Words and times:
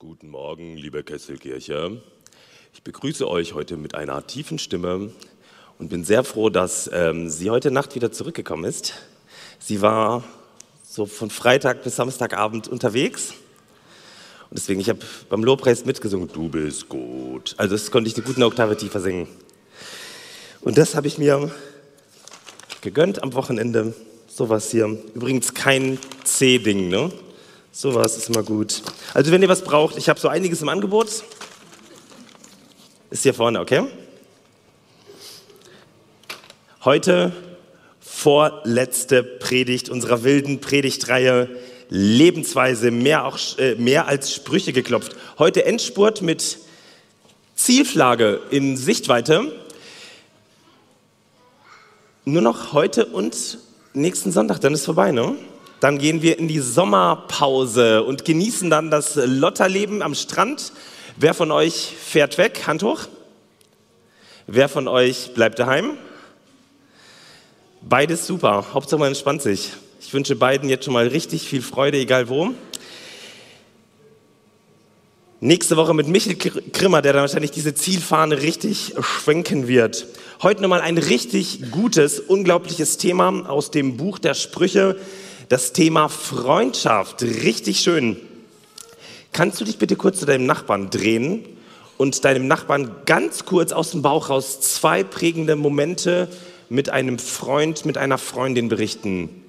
Guten 0.00 0.30
Morgen, 0.30 0.78
liebe 0.78 1.02
Kesselkirche. 1.02 2.00
Ich 2.72 2.82
begrüße 2.82 3.28
euch 3.28 3.52
heute 3.52 3.76
mit 3.76 3.94
einer 3.94 4.26
tiefen 4.26 4.58
Stimme 4.58 5.12
und 5.78 5.90
bin 5.90 6.04
sehr 6.04 6.24
froh, 6.24 6.48
dass 6.48 6.88
ähm, 6.90 7.28
sie 7.28 7.50
heute 7.50 7.70
Nacht 7.70 7.94
wieder 7.94 8.10
zurückgekommen 8.10 8.64
ist. 8.64 8.94
Sie 9.58 9.82
war 9.82 10.24
so 10.82 11.04
von 11.04 11.28
Freitag 11.28 11.84
bis 11.84 11.96
Samstagabend 11.96 12.66
unterwegs. 12.66 13.34
Und 14.48 14.58
deswegen, 14.58 14.80
ich 14.80 14.88
habe 14.88 15.00
beim 15.28 15.44
Lobpreis 15.44 15.84
mitgesungen, 15.84 16.28
du 16.32 16.48
bist 16.48 16.88
gut. 16.88 17.52
Also 17.58 17.74
das 17.74 17.90
konnte 17.90 18.08
ich 18.08 18.14
die 18.14 18.22
guten 18.22 18.42
Oktave 18.42 18.78
tiefer 18.78 19.00
singen. 19.00 19.28
Und 20.62 20.78
das 20.78 20.94
habe 20.94 21.08
ich 21.08 21.18
mir 21.18 21.50
gegönnt 22.80 23.22
am 23.22 23.34
Wochenende. 23.34 23.92
Sowas 24.28 24.70
hier. 24.70 24.86
Übrigens 25.14 25.52
kein 25.52 25.98
C-Ding, 26.24 26.88
ne? 26.88 27.12
Sowas 27.72 28.16
ist 28.16 28.28
immer 28.28 28.42
gut. 28.42 28.82
Also 29.14 29.30
wenn 29.30 29.42
ihr 29.42 29.48
was 29.48 29.62
braucht, 29.62 29.96
ich 29.96 30.08
habe 30.08 30.18
so 30.18 30.28
einiges 30.28 30.60
im 30.60 30.68
Angebot. 30.68 31.22
Ist 33.10 33.22
hier 33.22 33.34
vorne, 33.34 33.60
okay? 33.60 33.86
Heute 36.84 37.32
vorletzte 38.00 39.22
Predigt 39.22 39.88
unserer 39.88 40.24
wilden 40.24 40.60
Predigtreihe 40.60 41.48
Lebensweise, 41.88 42.90
mehr, 42.90 43.24
auch, 43.24 43.38
äh, 43.58 43.74
mehr 43.76 44.06
als 44.06 44.32
Sprüche 44.32 44.72
geklopft. 44.72 45.16
Heute 45.38 45.64
Endspurt 45.64 46.22
mit 46.22 46.58
Zielflagge 47.54 48.40
in 48.50 48.76
Sichtweite. 48.76 49.52
Nur 52.24 52.42
noch 52.42 52.72
heute 52.72 53.06
und 53.06 53.58
nächsten 53.92 54.30
Sonntag, 54.32 54.60
dann 54.60 54.74
ist 54.74 54.84
vorbei, 54.84 55.10
ne? 55.12 55.36
Dann 55.80 55.98
gehen 55.98 56.20
wir 56.20 56.38
in 56.38 56.46
die 56.46 56.60
Sommerpause 56.60 58.02
und 58.02 58.26
genießen 58.26 58.68
dann 58.68 58.90
das 58.90 59.14
Lotterleben 59.16 60.02
am 60.02 60.14
Strand. 60.14 60.72
Wer 61.16 61.32
von 61.32 61.50
euch 61.50 61.94
fährt 61.98 62.36
weg? 62.36 62.66
Hand 62.66 62.82
hoch. 62.82 63.00
Wer 64.46 64.68
von 64.68 64.88
euch 64.88 65.32
bleibt 65.32 65.58
daheim? 65.58 65.92
Beides 67.80 68.26
super. 68.26 68.66
Hauptsache 68.74 68.98
man 68.98 69.08
entspannt 69.08 69.40
sich. 69.40 69.70
Ich 70.02 70.12
wünsche 70.12 70.36
beiden 70.36 70.68
jetzt 70.68 70.84
schon 70.84 70.92
mal 70.92 71.06
richtig 71.06 71.48
viel 71.48 71.62
Freude, 71.62 71.98
egal 71.98 72.28
wo. 72.28 72.50
Nächste 75.42 75.78
Woche 75.78 75.94
mit 75.94 76.06
Michel 76.06 76.36
Krimmer, 76.36 77.00
der 77.00 77.14
dann 77.14 77.22
wahrscheinlich 77.22 77.52
diese 77.52 77.72
Zielfahne 77.72 78.42
richtig 78.42 78.94
schwenken 79.00 79.68
wird. 79.68 80.06
Heute 80.42 80.60
nochmal 80.60 80.82
ein 80.82 80.98
richtig 80.98 81.70
gutes, 81.70 82.20
unglaubliches 82.20 82.98
Thema 82.98 83.48
aus 83.48 83.70
dem 83.70 83.96
Buch 83.96 84.18
der 84.18 84.34
Sprüche. 84.34 84.96
Das 85.50 85.72
Thema 85.72 86.08
Freundschaft. 86.08 87.22
Richtig 87.22 87.80
schön. 87.80 88.16
Kannst 89.32 89.60
du 89.60 89.64
dich 89.64 89.78
bitte 89.78 89.96
kurz 89.96 90.20
zu 90.20 90.24
deinem 90.24 90.46
Nachbarn 90.46 90.90
drehen 90.90 91.44
und 91.98 92.24
deinem 92.24 92.46
Nachbarn 92.46 92.94
ganz 93.04 93.46
kurz 93.46 93.72
aus 93.72 93.90
dem 93.90 94.00
Bauch 94.00 94.30
raus 94.30 94.60
zwei 94.60 95.02
prägende 95.02 95.56
Momente 95.56 96.28
mit 96.68 96.90
einem 96.90 97.18
Freund, 97.18 97.84
mit 97.84 97.98
einer 97.98 98.16
Freundin 98.16 98.68
berichten. 98.68 99.44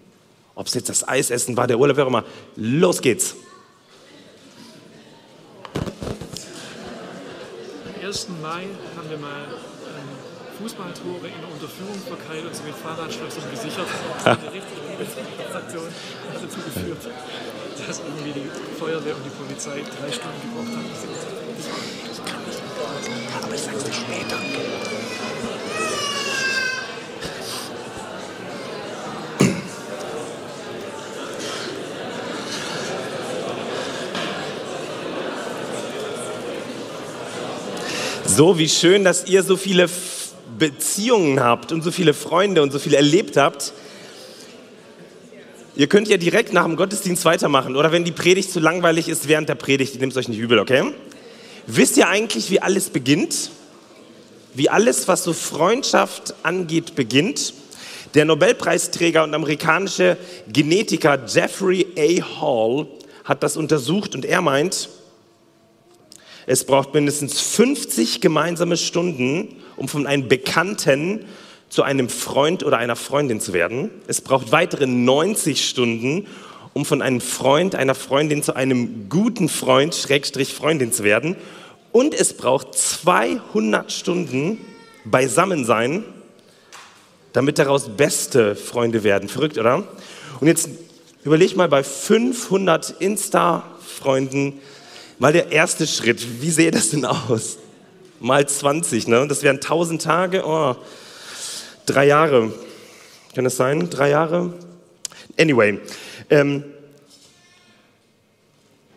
Ob 0.55 0.66
es 0.66 0.73
jetzt 0.73 0.89
das 0.89 1.07
Eisessen 1.07 1.55
war, 1.55 1.67
der 1.67 1.77
Urlaub, 1.77 1.97
wer 1.97 2.05
auch 2.05 2.09
immer. 2.09 2.25
Los 2.55 3.03
geht's. 3.03 3.35
Am 7.85 8.03
1. 8.03 8.27
Mai 8.41 8.63
haben 8.97 9.07
wir 9.07 9.17
mal 9.19 9.45
Fußballtore 10.61 11.25
in 11.25 11.41
der 11.41 11.49
Unterführung 11.49 11.97
verkeilt 12.05 12.45
und 12.45 12.55
sie 12.55 12.61
mit 12.63 12.75
Fahrradschlössern 12.75 13.49
gesichert. 13.49 13.87
Eine 14.25 14.53
richtig 14.53 14.77
gute 14.77 15.41
Transaktion 15.41 15.89
hat 15.89 16.43
dazu 16.43 16.59
geführt, 16.61 17.01
dass 17.87 17.99
irgendwie 17.99 18.31
die 18.31 18.49
Feuerwehr 18.77 19.15
und 19.15 19.25
die 19.25 19.33
Polizei 19.41 19.81
drei 19.81 20.11
Stunden 20.11 20.41
gebraucht 20.45 20.77
haben. 20.77 20.85
Das 20.93 22.17
kann 22.29 22.45
nicht 22.45 22.61
Aber 23.43 23.55
ich 23.55 23.61
sag's 23.61 23.83
dir 23.83 23.93
später. 23.93 24.37
So, 38.25 38.57
wie 38.59 38.69
schön, 38.69 39.03
dass 39.03 39.25
ihr 39.25 39.44
so 39.44 39.57
viele 39.57 39.89
Beziehungen 40.61 41.39
habt 41.39 41.72
und 41.72 41.81
so 41.81 41.89
viele 41.89 42.13
Freunde 42.13 42.61
und 42.61 42.72
so 42.72 42.77
viel 42.77 42.94
erlebt 42.94 43.35
habt. 43.35 43.73
Ihr 45.75 45.88
könnt 45.88 46.07
ja 46.07 46.17
direkt 46.17 46.53
nach 46.53 46.66
dem 46.66 46.75
Gottesdienst 46.75 47.25
weitermachen 47.25 47.75
oder 47.75 47.91
wenn 47.91 48.03
die 48.03 48.11
Predigt 48.11 48.51
zu 48.51 48.59
langweilig 48.59 49.09
ist 49.09 49.27
während 49.27 49.50
der 49.50 49.55
Predigt, 49.55 50.00
nehmt 50.00 50.11
es 50.11 50.17
euch 50.19 50.27
nicht 50.27 50.38
übel, 50.38 50.59
okay? 50.59 50.83
Wisst 51.66 51.97
ihr 51.97 52.07
eigentlich, 52.07 52.51
wie 52.51 52.61
alles 52.61 52.91
beginnt? 52.91 53.50
Wie 54.53 54.69
alles, 54.69 55.07
was 55.07 55.23
so 55.23 55.33
Freundschaft 55.33 56.35
angeht, 56.44 56.94
beginnt? 56.94 57.55
Der 58.13 58.25
Nobelpreisträger 58.25 59.23
und 59.23 59.33
amerikanische 59.33 60.16
Genetiker 60.47 61.25
Jeffrey 61.25 61.88
A. 61.97 62.39
Hall 62.39 62.85
hat 63.23 63.41
das 63.41 63.57
untersucht 63.57 64.13
und 64.13 64.25
er 64.25 64.41
meint, 64.41 64.89
es 66.45 66.66
braucht 66.66 66.94
mindestens 66.94 67.41
50 67.41 68.21
gemeinsame 68.21 68.77
Stunden, 68.77 69.60
um 69.81 69.88
von 69.88 70.06
einem 70.06 70.28
Bekannten 70.28 71.25
zu 71.69 71.81
einem 71.81 72.08
Freund 72.08 72.64
oder 72.64 72.78
einer 72.78 72.96
Freundin 72.96 73.42
zu 73.42 73.52
werden. 73.52 73.90
Es 74.06 74.22
braucht 74.22 74.52
weitere 74.52 74.86
90 74.86 75.68
Stunden, 75.68 76.28
um 76.74 76.86
von 76.86 77.02
einem 77.02 77.19
Freund, 77.19 77.74
einer 77.74 77.96
Freundin 77.96 78.44
zu 78.44 78.56
einem 78.56 79.09
guten 79.09 79.50
Freund, 79.50 79.96
Schrägstrich 79.96 80.53
Freundin 80.53 80.94
zu 80.94 81.03
werden. 81.03 81.36
Und 81.92 82.14
es 82.14 82.34
braucht 82.34 82.75
200 82.75 83.92
Stunden 83.92 84.59
beisammen 85.03 85.66
sein, 85.66 86.03
damit 87.34 87.58
daraus 87.58 87.90
beste 87.90 88.56
Freunde 88.56 89.03
werden. 89.03 89.30
Verrückt, 89.30 89.58
oder? 89.58 89.84
Und 90.40 90.48
jetzt 90.48 90.69
überleg 91.24 91.56
mal 91.56 91.69
bei 91.69 91.84
500 91.84 92.98
Insta-Freunden, 93.00 94.62
Mal 95.22 95.34
der 95.34 95.52
erste 95.52 95.86
Schritt, 95.86 96.42
wie 96.42 96.50
sähe 96.50 96.72
das 96.72 96.90
denn 96.90 97.06
aus? 97.06 97.59
Mal 98.21 98.47
20, 98.47 99.07
ne? 99.07 99.27
Das 99.27 99.41
wären 99.41 99.55
1000 99.55 99.99
Tage, 99.99 100.43
oh, 100.45 100.75
drei 101.87 102.05
Jahre. 102.05 102.53
Kann 103.33 103.45
das 103.45 103.57
sein? 103.57 103.89
Drei 103.89 104.11
Jahre? 104.11 104.53
Anyway, 105.39 105.79
ähm, 106.29 106.63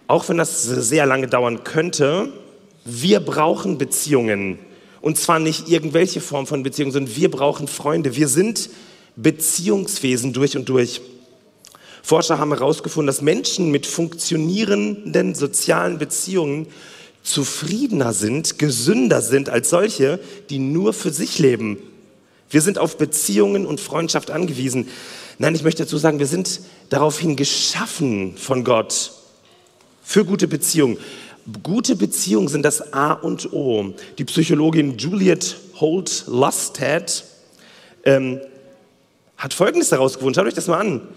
auch 0.09 0.29
wenn 0.29 0.37
das 0.37 0.63
sehr 0.63 1.07
lange 1.07 1.27
dauern 1.27 1.65
könnte, 1.65 2.35
wir 2.85 3.21
brauchen 3.21 3.79
Beziehungen. 3.79 4.59
Und 5.01 5.17
zwar 5.17 5.39
nicht 5.39 5.71
irgendwelche 5.71 6.21
Form 6.21 6.47
von 6.47 6.63
Beziehungen, 6.63 6.93
sondern 6.93 7.17
wir 7.17 7.31
brauchen 7.31 7.67
Freunde. 7.67 8.17
Wir 8.17 8.29
sind 8.29 8.69
Beziehungswesen 9.17 10.35
durch 10.35 10.55
und 10.55 10.69
durch. 10.69 11.01
Forscher 12.03 12.39
haben 12.39 12.53
herausgefunden, 12.53 13.07
dass 13.07 13.23
Menschen 13.23 13.71
mit 13.71 13.87
funktionierenden 13.87 15.35
sozialen 15.35 15.97
Beziehungen 15.97 16.67
zufriedener 17.25 18.13
sind, 18.13 18.59
gesünder 18.59 19.21
sind 19.23 19.49
als 19.49 19.71
solche, 19.71 20.21
die 20.51 20.61
nur 20.61 20.93
für 20.93 21.11
sich 21.11 21.41
leben. 21.41 21.79
Wir 22.51 22.61
sind 22.61 22.79
auf 22.79 22.99
Beziehungen 22.99 23.67
und 23.67 23.81
Freundschaft 23.81 24.31
angewiesen. 24.31 24.89
Nein, 25.39 25.57
ich 25.57 25.65
möchte 25.65 25.83
dazu 25.83 25.99
sagen, 25.99 26.21
wir 26.21 26.29
sind 26.29 26.61
daraufhin 26.91 27.35
geschaffen 27.35 28.37
von 28.37 28.63
Gott 28.63 29.13
für 30.05 30.25
gute 30.25 30.47
Beziehungen. 30.47 30.99
Gute 31.63 31.97
Beziehungen 31.97 32.49
sind 32.49 32.63
das 32.63 32.93
A 32.93 33.13
und 33.13 33.53
O. 33.53 33.95
Die 34.19 34.25
Psychologin 34.25 34.97
Juliet 34.97 35.57
Holt 35.81 36.25
Lusted 36.27 37.25
ähm, 38.05 38.41
hat 39.37 39.53
Folgendes 39.53 39.91
herausgefunden. 39.91 40.35
Schaut 40.35 40.47
euch 40.47 40.55
das 40.55 40.69
mal 40.69 40.79
an. 40.79 41.09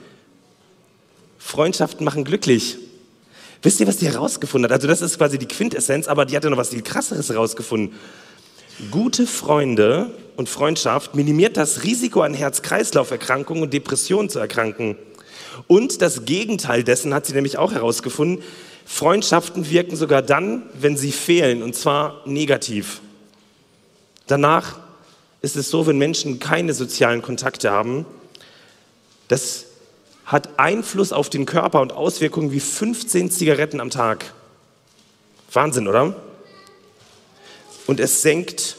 Freundschaften 1.38 2.04
machen 2.04 2.24
glücklich. 2.24 2.78
Wisst 3.62 3.80
ihr, 3.80 3.88
was 3.88 3.98
die 3.98 4.08
herausgefunden 4.08 4.70
hat? 4.70 4.76
Also 4.76 4.88
das 4.88 5.02
ist 5.02 5.18
quasi 5.18 5.38
die 5.38 5.48
Quintessenz, 5.48 6.08
aber 6.08 6.26
die 6.26 6.36
hat 6.36 6.44
ja 6.44 6.50
noch 6.50 6.58
was 6.58 6.70
viel 6.70 6.84
krasseres 6.84 7.30
herausgefunden. 7.30 7.96
Gute 8.92 9.26
Freunde 9.26 10.12
und 10.36 10.50
Freundschaft 10.50 11.16
minimiert 11.16 11.58
das 11.58 11.84
Risiko 11.84 12.22
an 12.22 12.36
Herz-Kreislauf-Erkrankungen 12.36 13.64
und 13.64 13.74
Depressionen 13.74 14.30
zu 14.30 14.38
erkranken. 14.40 14.96
Und 15.66 16.02
das 16.04 16.26
Gegenteil 16.26 16.84
dessen 16.84 17.14
hat 17.14 17.26
sie 17.26 17.34
nämlich 17.34 17.58
auch 17.58 17.72
herausgefunden. 17.72 18.44
Freundschaften 18.86 19.70
wirken 19.70 19.96
sogar 19.96 20.22
dann, 20.22 20.64
wenn 20.80 20.96
sie 20.96 21.12
fehlen, 21.12 21.64
und 21.64 21.76
zwar 21.76 22.22
negativ. 22.26 23.02
Danach 24.28 24.78
ist 25.42 25.56
es 25.56 25.70
so, 25.70 25.88
wenn 25.88 25.98
Menschen 25.98 26.40
keine 26.40 26.74
sozialen 26.74 27.22
Kontakte 27.22 27.72
haben, 27.72 28.06
dass 29.28 29.66
hat 30.28 30.60
Einfluss 30.60 31.14
auf 31.14 31.30
den 31.30 31.46
Körper 31.46 31.82
und 31.82 31.94
Auswirkungen 31.94 32.52
wie 32.52 32.60
15 32.60 33.32
Zigaretten 33.32 33.80
am 33.80 33.90
Tag. 33.90 34.34
Wahnsinn, 35.54 35.88
oder? 35.88 36.16
Und 37.88 38.02
es 38.02 38.22
senkt 38.22 38.76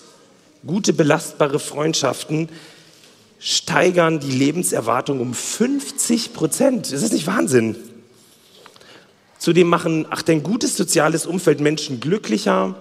gute, 0.66 0.92
belastbare 0.92 1.58
Freundschaften, 1.58 2.50
steigern 3.38 4.20
die 4.20 4.30
Lebenserwartung 4.30 5.20
um 5.20 5.32
50 5.32 6.34
Prozent. 6.34 6.92
Das 6.92 7.02
ist 7.02 7.14
nicht 7.14 7.26
Wahnsinn. 7.26 7.76
Zudem 9.38 9.68
machen, 9.68 10.06
ach, 10.10 10.20
dein 10.20 10.42
gutes 10.42 10.76
soziales 10.76 11.24
Umfeld 11.24 11.60
Menschen 11.60 11.98
glücklicher, 11.98 12.74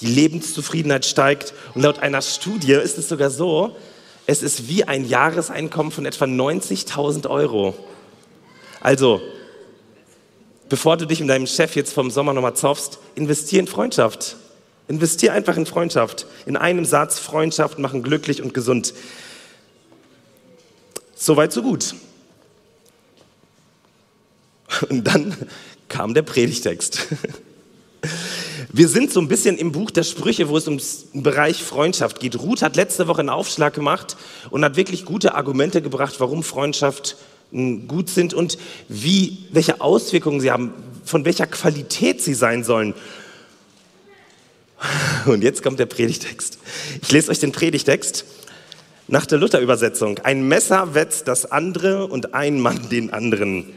die 0.00 0.06
Lebenszufriedenheit 0.06 1.04
steigt. 1.04 1.54
Und 1.74 1.82
laut 1.82 2.00
einer 2.00 2.22
Studie 2.22 2.72
ist 2.72 2.98
es 2.98 3.08
sogar 3.08 3.30
so, 3.30 3.76
es 4.26 4.42
ist 4.42 4.66
wie 4.68 4.84
ein 4.84 5.04
Jahreseinkommen 5.04 5.92
von 5.92 6.04
etwa 6.04 6.24
90.000 6.24 7.30
Euro. 7.30 7.74
Also, 8.82 9.22
bevor 10.68 10.96
du 10.96 11.06
dich 11.06 11.20
mit 11.20 11.28
deinem 11.28 11.46
Chef 11.46 11.76
jetzt 11.76 11.92
vom 11.92 12.10
Sommer 12.10 12.32
nochmal 12.32 12.56
zoffst, 12.56 12.98
investier 13.14 13.60
in 13.60 13.68
Freundschaft. 13.68 14.36
Investier 14.88 15.32
einfach 15.32 15.56
in 15.56 15.66
Freundschaft. 15.66 16.26
In 16.46 16.56
einem 16.56 16.84
Satz, 16.84 17.20
Freundschaft 17.20 17.78
machen 17.78 18.02
glücklich 18.02 18.42
und 18.42 18.54
gesund. 18.54 18.92
Soweit, 21.14 21.52
so 21.52 21.62
gut. 21.62 21.94
Und 24.88 25.06
dann 25.06 25.36
kam 25.88 26.12
der 26.14 26.22
Predigtext. 26.22 27.06
Wir 28.72 28.88
sind 28.88 29.12
so 29.12 29.20
ein 29.20 29.28
bisschen 29.28 29.58
im 29.58 29.70
Buch 29.70 29.92
der 29.92 30.02
Sprüche, 30.02 30.48
wo 30.48 30.56
es 30.56 30.66
um 30.66 30.78
den 30.78 31.22
Bereich 31.22 31.62
Freundschaft 31.62 32.18
geht. 32.18 32.40
Ruth 32.40 32.62
hat 32.62 32.74
letzte 32.74 33.06
Woche 33.06 33.20
einen 33.20 33.28
Aufschlag 33.28 33.74
gemacht 33.74 34.16
und 34.50 34.64
hat 34.64 34.76
wirklich 34.76 35.04
gute 35.04 35.34
Argumente 35.34 35.82
gebracht, 35.82 36.14
warum 36.18 36.42
Freundschaft 36.42 37.16
gut 37.52 38.08
sind 38.08 38.34
und 38.34 38.58
wie, 38.88 39.46
welche 39.50 39.80
Auswirkungen 39.80 40.40
sie 40.40 40.50
haben, 40.50 40.72
von 41.04 41.24
welcher 41.24 41.46
Qualität 41.46 42.22
sie 42.22 42.34
sein 42.34 42.64
sollen. 42.64 42.94
Und 45.26 45.44
jetzt 45.44 45.62
kommt 45.62 45.78
der 45.78 45.86
Predigtext. 45.86 46.58
Ich 47.02 47.12
lese 47.12 47.30
euch 47.30 47.38
den 47.38 47.52
Predigtext 47.52 48.24
nach 49.06 49.26
der 49.26 49.38
Luther-Übersetzung. 49.38 50.18
Ein 50.20 50.48
Messer 50.48 50.94
wetzt 50.94 51.28
das 51.28 51.50
andere 51.50 52.06
und 52.06 52.34
ein 52.34 52.60
Mann 52.60 52.88
den 52.88 53.12
anderen. 53.12 53.72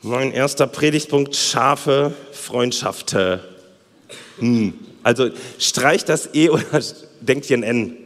Mein 0.00 0.32
erster 0.32 0.66
Predigtpunkt, 0.66 1.36
scharfe 1.36 2.12
Freundschaften. 2.32 3.40
Hm. 4.38 4.74
Also 5.04 5.30
streicht 5.58 6.08
das 6.08 6.34
E 6.34 6.48
oder 6.48 6.82
denkt 7.20 7.48
ihr 7.50 7.56
ein 7.58 7.62
N? 7.62 8.01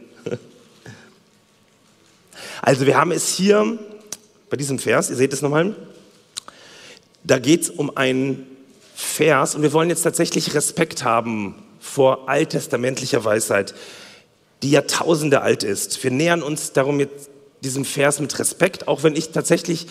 Also 2.61 2.85
wir 2.85 2.97
haben 2.97 3.11
es 3.11 3.29
hier 3.29 3.77
bei 4.49 4.57
diesem 4.57 4.79
Vers, 4.79 5.09
ihr 5.09 5.15
seht 5.15 5.33
es 5.33 5.41
nochmal, 5.41 5.75
da 7.23 7.39
geht 7.39 7.63
es 7.63 7.69
um 7.69 7.95
einen 7.95 8.47
Vers 8.95 9.55
und 9.55 9.61
wir 9.61 9.73
wollen 9.73 9.89
jetzt 9.89 10.03
tatsächlich 10.03 10.55
Respekt 10.55 11.03
haben 11.03 11.55
vor 11.79 12.29
alttestamentlicher 12.29 13.23
Weisheit, 13.23 13.75
die 14.63 14.71
Jahrtausende 14.71 15.41
alt 15.41 15.63
ist. 15.63 16.03
Wir 16.03 16.11
nähern 16.11 16.41
uns 16.41 16.73
darum 16.73 16.99
jetzt 16.99 17.29
diesem 17.63 17.85
Vers 17.85 18.19
mit 18.19 18.37
Respekt, 18.39 18.87
auch 18.87 19.03
wenn 19.03 19.15
ich 19.15 19.29
tatsächlich 19.29 19.87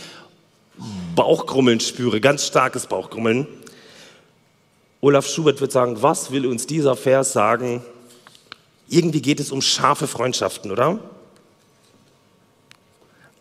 Bauchgrummeln 1.14 1.80
spüre, 1.80 2.20
ganz 2.20 2.46
starkes 2.46 2.86
Bauchgrummeln. 2.86 3.46
Olaf 5.00 5.26
Schubert 5.26 5.60
wird 5.60 5.72
sagen, 5.72 6.02
was 6.02 6.30
will 6.30 6.46
uns 6.46 6.66
dieser 6.66 6.96
Vers 6.96 7.32
sagen? 7.32 7.82
Irgendwie 8.88 9.22
geht 9.22 9.40
es 9.40 9.52
um 9.52 9.62
scharfe 9.62 10.06
Freundschaften, 10.06 10.70
oder? 10.70 10.98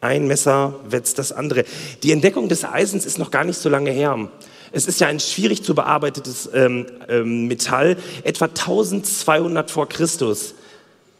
Ein 0.06 0.28
Messer 0.28 0.75
wetzt 0.88 1.18
das 1.18 1.31
andere. 1.31 1.66
Die 2.04 2.12
Entdeckung 2.12 2.48
des 2.48 2.63
Eisens 2.63 3.07
ist 3.07 3.18
noch 3.18 3.31
gar 3.31 3.44
nicht 3.44 3.57
so 3.57 3.69
lange 3.69 3.90
her. 3.90 4.30
Es 4.72 4.86
ist 4.86 5.00
ja 5.00 5.07
ein 5.07 5.19
schwierig 5.19 5.63
zu 5.63 5.74
bearbeitetes 5.74 6.48
ähm, 6.54 6.86
ähm, 7.10 7.48
Metall, 7.48 7.98
etwa 8.24 8.46
1200 8.46 9.72
vor 9.72 9.90
Christus. 9.90 10.54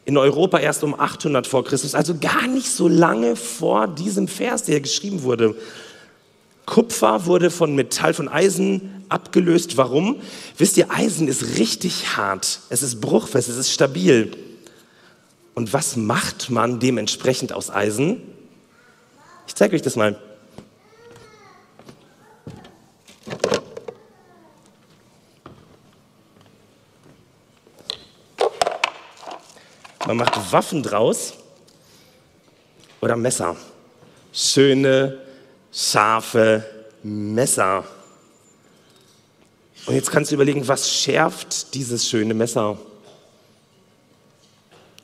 In 0.04 0.16
Europa 0.16 0.60
erst 0.60 0.84
um 0.84 0.94
800 0.94 1.48
vor 1.48 1.64
Christus, 1.64 1.96
also 1.96 2.14
gar 2.16 2.46
nicht 2.46 2.70
so 2.70 2.86
lange 2.86 3.34
vor 3.34 3.88
diesem 3.88 4.28
Vers, 4.28 4.62
der 4.62 4.80
geschrieben 4.80 5.24
wurde. 5.24 5.56
Kupfer 6.64 7.26
wurde 7.26 7.50
von 7.50 7.74
Metall, 7.74 8.14
von 8.14 8.28
Eisen 8.28 9.04
abgelöst. 9.08 9.76
Warum? 9.76 10.20
Wisst 10.58 10.76
ihr, 10.76 10.92
Eisen 10.92 11.26
ist 11.26 11.58
richtig 11.58 12.16
hart. 12.16 12.60
Es 12.68 12.84
ist 12.84 13.00
bruchfest, 13.00 13.48
es 13.48 13.56
ist 13.56 13.72
stabil. 13.72 14.30
Und 15.54 15.72
was 15.72 15.96
macht 15.96 16.50
man 16.50 16.78
dementsprechend 16.78 17.52
aus 17.52 17.70
Eisen? 17.70 18.35
Ich 19.46 19.54
zeige 19.54 19.76
euch 19.76 19.82
das 19.82 19.96
mal. 19.96 20.20
Man 30.06 30.16
macht 30.18 30.52
Waffen 30.52 30.82
draus 30.82 31.34
oder 33.00 33.16
Messer. 33.16 33.56
Schöne, 34.32 35.20
scharfe 35.72 36.64
Messer. 37.02 37.84
Und 39.86 39.94
jetzt 39.94 40.10
kannst 40.10 40.30
du 40.30 40.34
überlegen, 40.34 40.66
was 40.68 40.90
schärft 40.90 41.74
dieses 41.74 42.08
schöne 42.08 42.34
Messer? 42.34 42.78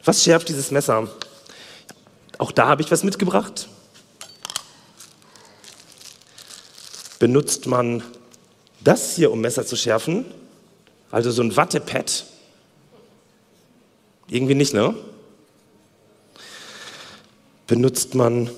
Was 0.05 0.23
schärft 0.23 0.49
dieses 0.49 0.71
Messer? 0.71 1.09
Auch 2.39 2.53
da 2.53 2.69
habe 2.69 2.83
ich 2.83 2.91
was 2.91 3.05
mitgebracht. 3.05 3.69
Benutzt 7.23 7.69
man 7.69 8.03
das 8.81 9.15
hier, 9.15 9.31
um 9.31 9.41
Messer 9.41 9.65
zu 9.65 9.77
schärfen? 9.77 10.25
Also 11.13 11.31
so 11.31 11.41
ein 11.41 11.55
Wattepad? 11.55 12.25
Irgendwie 14.27 14.57
nicht, 14.57 14.75
ne? 14.75 14.93
Benutzt 17.69 18.17
man 18.17 18.51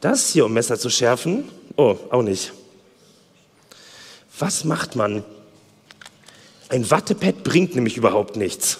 das 0.00 0.30
hier, 0.30 0.44
um 0.44 0.52
Messer 0.52 0.78
zu 0.78 0.88
schärfen? 0.88 1.48
Oh, 1.74 1.96
auch 2.10 2.22
nicht. 2.22 2.52
Was 4.38 4.62
macht 4.62 4.94
man? 4.94 5.24
Ein 6.68 6.88
Wattepad 6.92 7.42
bringt 7.42 7.74
nämlich 7.74 7.96
überhaupt 7.96 8.36
nichts. 8.36 8.78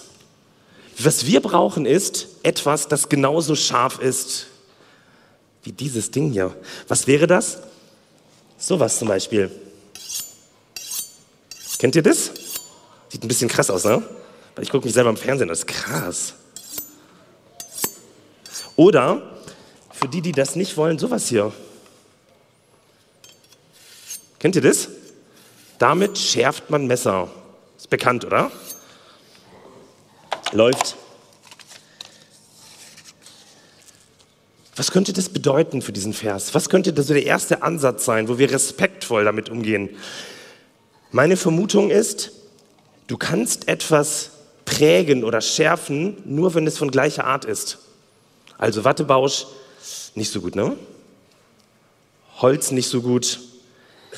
Was 0.97 1.25
wir 1.25 1.41
brauchen 1.41 1.85
ist 1.85 2.27
etwas, 2.43 2.87
das 2.87 3.09
genauso 3.09 3.57
scharf 3.57 3.99
ist 3.99 4.47
wie 5.63 5.71
dieses 5.71 6.11
Ding 6.11 6.31
hier. 6.31 6.55
Was 6.87 7.07
wäre 7.07 7.27
das? 7.27 7.59
Sowas 8.57 8.97
zum 8.97 9.07
Beispiel. 9.07 9.51
Kennt 11.77 11.95
ihr 11.95 12.03
das? 12.03 12.31
Sieht 13.09 13.23
ein 13.23 13.27
bisschen 13.27 13.49
krass 13.49 13.69
aus, 13.69 13.83
ne? 13.83 14.03
Ich 14.59 14.69
gucke 14.69 14.85
mich 14.85 14.93
selber 14.93 15.09
im 15.09 15.17
Fernsehen, 15.17 15.47
das 15.47 15.59
ist 15.59 15.67
krass. 15.67 16.33
Oder 18.75 19.39
für 19.91 20.07
die, 20.07 20.21
die 20.21 20.31
das 20.31 20.55
nicht 20.55 20.77
wollen, 20.77 20.97
sowas 20.99 21.27
hier. 21.27 21.51
Kennt 24.39 24.55
ihr 24.55 24.61
das? 24.61 24.89
Damit 25.77 26.17
schärft 26.17 26.69
man 26.69 26.87
Messer. 26.87 27.29
Ist 27.77 27.89
bekannt, 27.89 28.25
oder? 28.25 28.51
Läuft. 30.51 30.95
Was 34.75 34.91
könnte 34.91 35.11
das 35.13 35.29
bedeuten 35.29 35.81
für 35.81 35.91
diesen 35.91 36.13
Vers? 36.13 36.53
Was 36.53 36.69
könnte 36.69 36.93
das 36.93 37.07
so 37.07 37.13
der 37.13 37.25
erste 37.25 37.61
Ansatz 37.61 38.05
sein, 38.05 38.29
wo 38.29 38.37
wir 38.37 38.51
respektvoll 38.51 39.25
damit 39.25 39.49
umgehen? 39.49 39.89
Meine 41.11 41.35
Vermutung 41.35 41.89
ist, 41.89 42.31
du 43.07 43.17
kannst 43.17 43.67
etwas 43.67 44.31
prägen 44.63 45.25
oder 45.25 45.41
schärfen, 45.41 46.17
nur 46.23 46.53
wenn 46.55 46.65
es 46.65 46.77
von 46.77 46.89
gleicher 46.89 47.25
Art 47.25 47.43
ist. 47.43 47.79
Also 48.57 48.85
Wattebausch 48.85 49.45
nicht 50.15 50.31
so 50.31 50.39
gut, 50.39 50.55
ne? 50.55 50.77
Holz 52.37 52.71
nicht 52.71 52.87
so 52.87 53.01
gut. 53.01 53.39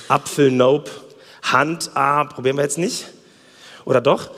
Apfel, 0.08 0.52
nope. 0.52 0.92
Hand, 1.42 1.92
ah, 1.96 2.26
probieren 2.26 2.58
wir 2.58 2.64
jetzt 2.64 2.78
nicht. 2.78 3.06
Oder 3.86 4.02
doch? 4.02 4.30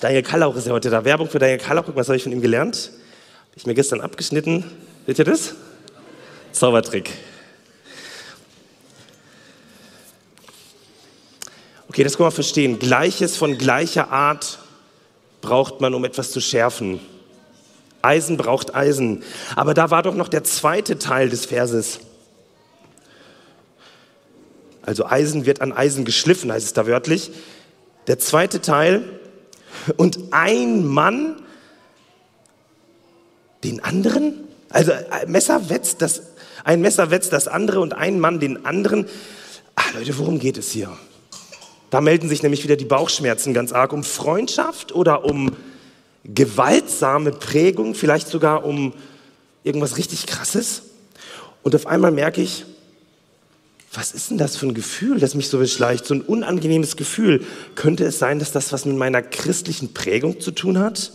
Daniel 0.00 0.22
Kallauch 0.22 0.56
ist 0.56 0.66
ja 0.66 0.72
heute 0.72 0.90
da. 0.90 1.04
Werbung 1.04 1.28
für 1.28 1.38
Daniel 1.38 1.58
Kallauch. 1.58 1.84
Was 1.94 2.08
habe 2.08 2.16
ich 2.16 2.24
von 2.24 2.32
ihm 2.32 2.40
gelernt? 2.40 2.90
Habe 2.92 3.56
ich 3.56 3.66
mir 3.66 3.74
gestern 3.74 4.00
abgeschnitten. 4.00 4.64
Seht 5.06 5.18
ihr 5.18 5.24
das? 5.24 5.54
Zaubertrick. 6.52 7.10
Okay, 11.88 12.04
das 12.04 12.16
kann 12.16 12.24
man 12.24 12.32
verstehen. 12.32 12.78
Gleiches 12.78 13.36
von 13.36 13.58
gleicher 13.58 14.10
Art 14.10 14.58
braucht 15.40 15.80
man, 15.80 15.92
um 15.94 16.04
etwas 16.04 16.30
zu 16.30 16.40
schärfen. 16.40 17.00
Eisen 18.00 18.36
braucht 18.36 18.74
Eisen. 18.74 19.24
Aber 19.56 19.74
da 19.74 19.90
war 19.90 20.02
doch 20.02 20.14
noch 20.14 20.28
der 20.28 20.44
zweite 20.44 20.98
Teil 20.98 21.28
des 21.28 21.46
Verses. 21.46 22.00
Also 24.82 25.06
Eisen 25.06 25.46
wird 25.46 25.60
an 25.60 25.72
Eisen 25.72 26.04
geschliffen, 26.04 26.50
heißt 26.52 26.66
es 26.66 26.72
da 26.72 26.86
wörtlich. 26.86 27.30
Der 28.06 28.18
zweite 28.18 28.60
Teil. 28.60 29.20
Und 29.96 30.18
ein 30.32 30.86
Mann 30.86 31.42
den 33.64 33.82
anderen? 33.82 34.51
Also 34.72 34.92
ein 34.92 35.30
Messer 35.30 35.68
wetzt 35.68 36.02
das, 36.02 36.22
ein 36.64 36.80
Messer 36.80 37.10
wetzt 37.10 37.32
das 37.32 37.48
andere 37.48 37.80
und 37.80 37.92
ein 37.92 38.18
Mann 38.18 38.40
den 38.40 38.64
anderen. 38.64 39.06
Ach 39.74 39.94
Leute, 39.94 40.16
worum 40.18 40.38
geht 40.38 40.58
es 40.58 40.70
hier? 40.70 40.90
Da 41.90 42.00
melden 42.00 42.28
sich 42.28 42.42
nämlich 42.42 42.64
wieder 42.64 42.76
die 42.76 42.86
Bauchschmerzen 42.86 43.52
ganz 43.52 43.72
arg. 43.72 43.92
Um 43.92 44.02
Freundschaft 44.02 44.92
oder 44.92 45.24
um 45.24 45.52
gewaltsame 46.24 47.32
Prägung, 47.32 47.94
vielleicht 47.94 48.28
sogar 48.28 48.64
um 48.64 48.94
irgendwas 49.62 49.98
richtig 49.98 50.26
Krasses. 50.26 50.82
Und 51.62 51.74
auf 51.74 51.86
einmal 51.86 52.10
merke 52.10 52.40
ich, 52.40 52.64
was 53.92 54.12
ist 54.12 54.30
denn 54.30 54.38
das 54.38 54.56
für 54.56 54.66
ein 54.66 54.74
Gefühl, 54.74 55.20
das 55.20 55.34
mich 55.34 55.48
so 55.48 55.58
beschleicht? 55.58 56.06
So 56.06 56.14
ein 56.14 56.22
unangenehmes 56.22 56.96
Gefühl. 56.96 57.44
Könnte 57.74 58.04
es 58.04 58.18
sein, 58.18 58.38
dass 58.38 58.52
das 58.52 58.72
was 58.72 58.86
mit 58.86 58.96
meiner 58.96 59.20
christlichen 59.20 59.92
Prägung 59.92 60.40
zu 60.40 60.50
tun 60.50 60.78
hat? 60.78 61.12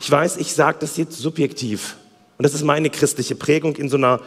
Ich 0.00 0.10
weiß, 0.10 0.38
ich 0.38 0.52
sage 0.54 0.78
das 0.80 0.96
jetzt 0.96 1.18
subjektiv. 1.18 1.96
Und 2.40 2.44
das 2.44 2.54
ist 2.54 2.64
meine 2.64 2.88
christliche 2.88 3.34
Prägung, 3.34 3.76
in 3.76 3.90
so 3.90 3.98
einer 3.98 4.18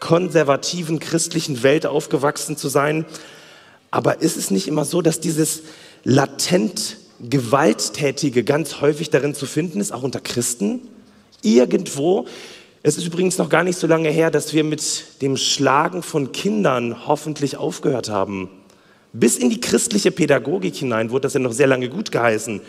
konservativen 0.00 0.98
christlichen 0.98 1.62
Welt 1.62 1.86
aufgewachsen 1.86 2.58
zu 2.58 2.68
sein. 2.68 3.06
Aber 3.90 4.20
ist 4.20 4.36
es 4.36 4.50
nicht 4.50 4.68
immer 4.68 4.84
so, 4.84 5.00
dass 5.00 5.18
dieses 5.18 5.62
latent 6.04 6.98
Gewalttätige 7.18 8.44
ganz 8.44 8.82
häufig 8.82 9.08
darin 9.08 9.34
zu 9.34 9.46
finden 9.46 9.80
ist, 9.80 9.92
auch 9.92 10.02
unter 10.02 10.20
Christen? 10.20 10.82
Irgendwo 11.40 12.26
es 12.82 12.98
ist 12.98 13.06
übrigens 13.06 13.38
noch 13.38 13.48
gar 13.48 13.64
nicht 13.64 13.78
so 13.78 13.86
lange 13.86 14.10
her, 14.10 14.30
dass 14.30 14.52
wir 14.52 14.62
mit 14.62 15.22
dem 15.22 15.38
Schlagen 15.38 16.02
von 16.02 16.32
Kindern 16.32 17.06
hoffentlich 17.06 17.56
aufgehört 17.56 18.10
haben. 18.10 18.50
Bis 19.14 19.38
in 19.38 19.48
die 19.48 19.62
christliche 19.62 20.10
Pädagogik 20.10 20.76
hinein 20.76 21.10
wurde 21.10 21.22
das 21.22 21.32
ja 21.32 21.40
noch 21.40 21.52
sehr 21.52 21.66
lange 21.66 21.88
gut 21.88 22.12
geheißen. 22.12 22.60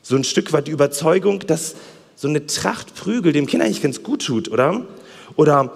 So 0.00 0.14
ein 0.14 0.22
Stück 0.22 0.52
weit 0.52 0.68
die 0.68 0.70
Überzeugung, 0.70 1.40
dass 1.40 1.74
so 2.16 2.28
eine 2.28 2.46
Tracht 2.46 2.94
Prügel 2.94 3.32
dem 3.32 3.46
Kind 3.46 3.62
eigentlich 3.62 3.82
ganz 3.82 4.02
gut 4.02 4.24
tut, 4.24 4.48
oder? 4.48 4.86
Oder 5.36 5.72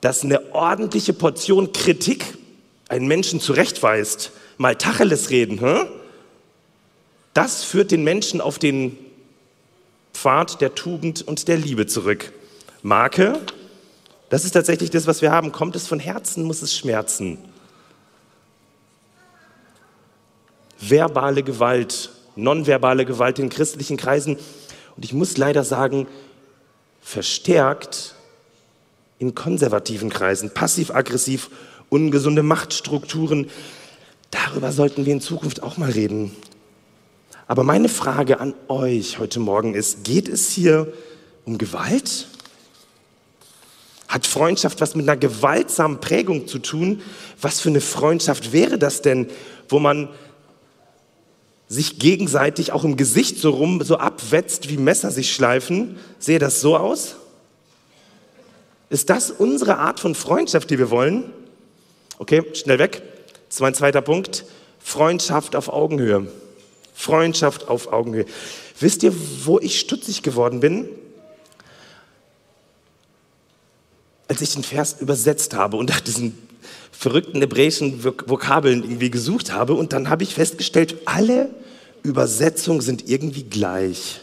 dass 0.00 0.22
eine 0.22 0.52
ordentliche 0.52 1.12
Portion 1.12 1.72
Kritik 1.72 2.36
einen 2.88 3.06
Menschen 3.06 3.40
zurechtweist, 3.40 4.32
mal 4.58 4.76
Tacheles 4.76 5.30
reden, 5.30 5.60
hm? 5.60 5.86
das 7.34 7.64
führt 7.64 7.90
den 7.90 8.04
Menschen 8.04 8.40
auf 8.40 8.58
den 8.58 8.98
Pfad 10.12 10.60
der 10.60 10.74
Tugend 10.74 11.22
und 11.26 11.48
der 11.48 11.56
Liebe 11.56 11.86
zurück. 11.86 12.32
Marke, 12.82 13.40
das 14.28 14.44
ist 14.44 14.52
tatsächlich 14.52 14.90
das, 14.90 15.06
was 15.06 15.22
wir 15.22 15.30
haben. 15.30 15.52
Kommt 15.52 15.76
es 15.76 15.86
von 15.86 15.98
Herzen, 15.98 16.44
muss 16.44 16.62
es 16.62 16.76
schmerzen. 16.76 17.38
Verbale 20.78 21.42
Gewalt, 21.42 22.10
nonverbale 22.34 23.04
Gewalt 23.04 23.38
in 23.38 23.48
christlichen 23.48 23.96
Kreisen. 23.96 24.36
Und 24.96 25.04
ich 25.04 25.12
muss 25.12 25.36
leider 25.36 25.64
sagen, 25.64 26.06
verstärkt 27.00 28.14
in 29.18 29.34
konservativen 29.34 30.10
Kreisen, 30.10 30.52
passiv-aggressiv, 30.52 31.50
ungesunde 31.88 32.42
Machtstrukturen. 32.42 33.50
Darüber 34.30 34.72
sollten 34.72 35.04
wir 35.04 35.12
in 35.12 35.20
Zukunft 35.20 35.62
auch 35.62 35.76
mal 35.76 35.90
reden. 35.90 36.34
Aber 37.46 37.64
meine 37.64 37.88
Frage 37.88 38.40
an 38.40 38.54
euch 38.68 39.18
heute 39.18 39.38
Morgen 39.40 39.74
ist, 39.74 40.04
geht 40.04 40.28
es 40.28 40.50
hier 40.50 40.92
um 41.44 41.58
Gewalt? 41.58 42.28
Hat 44.08 44.26
Freundschaft 44.26 44.80
was 44.80 44.94
mit 44.94 45.08
einer 45.08 45.18
gewaltsamen 45.18 46.00
Prägung 46.00 46.46
zu 46.46 46.58
tun? 46.58 47.02
Was 47.40 47.60
für 47.60 47.68
eine 47.68 47.80
Freundschaft 47.80 48.52
wäre 48.52 48.78
das 48.78 49.02
denn, 49.02 49.28
wo 49.68 49.78
man 49.78 50.08
sich 51.72 51.98
gegenseitig 51.98 52.72
auch 52.72 52.84
im 52.84 52.96
Gesicht 52.96 53.38
so 53.38 53.50
rum 53.50 53.82
so 53.82 53.96
abwetzt, 53.96 54.68
wie 54.68 54.76
Messer 54.76 55.10
sich 55.10 55.32
schleifen? 55.32 55.98
Sehe 56.18 56.38
das 56.38 56.60
so 56.60 56.76
aus? 56.76 57.16
Ist 58.90 59.08
das 59.08 59.30
unsere 59.30 59.78
Art 59.78 59.98
von 59.98 60.14
Freundschaft, 60.14 60.68
die 60.68 60.78
wir 60.78 60.90
wollen? 60.90 61.32
Okay, 62.18 62.44
schnell 62.52 62.78
weg. 62.78 63.02
Das 63.48 63.56
ist 63.56 63.60
mein 63.60 63.74
zweiter 63.74 64.02
Punkt. 64.02 64.44
Freundschaft 64.80 65.56
auf 65.56 65.70
Augenhöhe. 65.70 66.26
Freundschaft 66.94 67.68
auf 67.68 67.90
Augenhöhe. 67.90 68.26
Wisst 68.78 69.02
ihr, 69.02 69.14
wo 69.44 69.58
ich 69.58 69.80
stutzig 69.80 70.22
geworden 70.22 70.60
bin? 70.60 70.88
als 74.32 74.40
ich 74.40 74.54
den 74.54 74.64
Vers 74.64 74.96
übersetzt 74.98 75.52
habe 75.52 75.76
und 75.76 75.90
nach 75.90 76.00
diesen 76.00 76.48
verrückten 76.90 77.40
hebräischen 77.40 78.04
Vokabeln 78.04 78.82
irgendwie 78.82 79.10
gesucht 79.10 79.52
habe 79.52 79.74
und 79.74 79.92
dann 79.92 80.08
habe 80.08 80.22
ich 80.22 80.34
festgestellt, 80.34 80.96
alle 81.04 81.50
Übersetzungen 82.02 82.80
sind 82.80 83.08
irgendwie 83.08 83.44
gleich. 83.44 84.20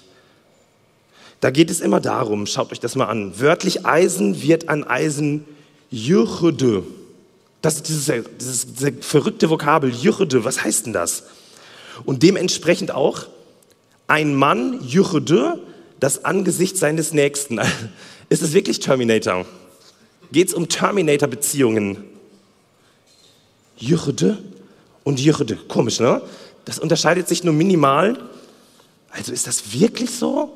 Da 1.41 1.51
geht 1.51 1.69
es 1.69 1.79
immer 1.79 1.99
darum, 1.99 2.45
schaut 2.45 2.71
euch 2.71 2.79
das 2.79 2.95
mal 2.95 3.05
an, 3.05 3.39
wörtlich 3.39 3.85
Eisen 3.85 4.41
wird 4.41 4.69
an 4.69 4.83
Eisen 4.83 5.45
Jürde. 5.89 6.83
Das 7.61 7.75
ist 7.75 7.87
dieses, 7.89 8.05
dieses, 8.39 8.73
dieses 8.73 9.05
verrückte 9.05 9.49
Vokabel, 9.49 9.93
Jürde, 9.93 10.43
was 10.43 10.63
heißt 10.63 10.85
denn 10.85 10.93
das? 10.93 11.23
Und 12.05 12.23
dementsprechend 12.23 12.91
auch 12.91 13.27
ein 14.07 14.35
Mann, 14.35 14.81
Jürde, 14.85 15.59
das 15.99 16.25
Angesicht 16.25 16.77
seines 16.77 17.13
Nächsten. 17.13 17.59
Ist 18.29 18.41
es 18.41 18.53
wirklich 18.53 18.79
Terminator? 18.79 19.45
geht 20.31 20.49
es 20.49 20.53
um 20.53 20.67
Terminator-Beziehungen. 20.67 21.97
Jürde 23.79 24.37
und 25.03 25.19
Jürde. 25.19 25.55
Komisch, 25.67 25.99
ne? 25.99 26.21
Das 26.65 26.79
unterscheidet 26.79 27.27
sich 27.27 27.43
nur 27.43 27.53
minimal. 27.53 28.17
Also 29.09 29.31
ist 29.31 29.47
das 29.47 29.73
wirklich 29.73 30.11
so, 30.11 30.55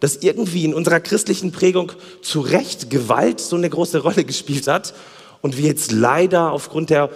dass 0.00 0.16
irgendwie 0.16 0.64
in 0.64 0.74
unserer 0.74 1.00
christlichen 1.00 1.52
Prägung 1.52 1.92
zu 2.22 2.40
Recht 2.40 2.90
Gewalt 2.90 3.40
so 3.40 3.56
eine 3.56 3.68
große 3.68 3.98
Rolle 3.98 4.24
gespielt 4.24 4.66
hat 4.66 4.94
und 5.42 5.58
wir 5.58 5.66
jetzt 5.66 5.92
leider 5.92 6.52
aufgrund 6.52 6.90
der 6.90 7.10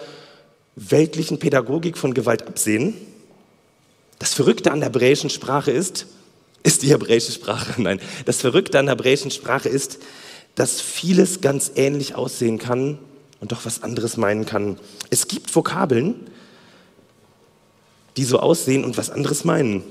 weltlichen 0.76 1.38
Pädagogik 1.38 1.96
von 1.96 2.12
Gewalt 2.12 2.46
absehen? 2.46 2.94
Das 4.18 4.34
Verrückte 4.34 4.72
an 4.72 4.80
der 4.80 4.90
hebräischen 4.90 5.30
Sprache 5.30 5.70
ist, 5.70 6.06
ist 6.62 6.82
die 6.82 6.90
hebräische 6.90 7.32
Sprache, 7.32 7.80
nein, 7.82 8.00
das 8.24 8.40
Verrückte 8.40 8.78
an 8.78 8.86
der 8.86 8.94
hebräischen 8.94 9.30
Sprache 9.30 9.68
ist, 9.68 9.98
dass 10.54 10.80
vieles 10.80 11.40
ganz 11.40 11.72
ähnlich 11.76 12.14
aussehen 12.14 12.58
kann 12.58 12.98
und 13.40 13.52
doch 13.52 13.64
was 13.64 13.82
anderes 13.82 14.16
meinen 14.16 14.46
kann. 14.46 14.78
Es 15.10 15.28
gibt 15.28 15.54
Vokabeln, 15.54 16.14
die 18.16 18.24
so 18.24 18.38
aussehen 18.38 18.84
und 18.84 18.96
was 18.96 19.10
anderes 19.10 19.44
meinen. 19.44 19.82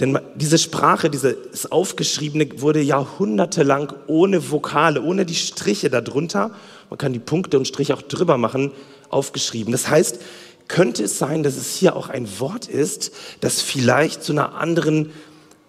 Denn 0.00 0.18
diese 0.34 0.58
Sprache, 0.58 1.08
dieses 1.08 1.70
Aufgeschriebene 1.70 2.60
wurde 2.60 2.80
jahrhundertelang 2.80 3.92
ohne 4.06 4.50
Vokale, 4.50 5.00
ohne 5.00 5.24
die 5.24 5.36
Striche 5.36 5.88
darunter, 5.88 6.50
man 6.90 6.98
kann 6.98 7.12
die 7.12 7.20
Punkte 7.20 7.58
und 7.58 7.66
Striche 7.66 7.94
auch 7.94 8.02
drüber 8.02 8.36
machen, 8.36 8.72
aufgeschrieben. 9.08 9.72
Das 9.72 9.88
heißt, 9.88 10.20
könnte 10.66 11.04
es 11.04 11.18
sein, 11.18 11.42
dass 11.42 11.56
es 11.56 11.76
hier 11.76 11.94
auch 11.94 12.08
ein 12.08 12.40
Wort 12.40 12.68
ist, 12.68 13.12
das 13.40 13.62
vielleicht 13.62 14.24
zu 14.24 14.32
einer 14.32 14.56
anderen 14.56 15.12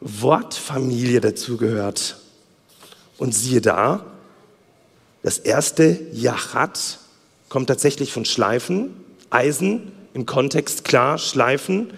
Wortfamilie 0.02 1.22
dazugehört? 1.22 2.18
Und 3.18 3.34
siehe 3.34 3.62
da, 3.62 4.06
das 5.26 5.40
erste 5.40 6.00
Yachat 6.12 7.00
kommt 7.50 7.66
tatsächlich 7.68 8.14
von 8.14 8.26
Schleifen, 8.26 8.92
Eisen 9.32 9.92
im 10.14 10.28
Kontext 10.28 10.84
klar, 10.84 11.18
Schleifen. 11.18 11.92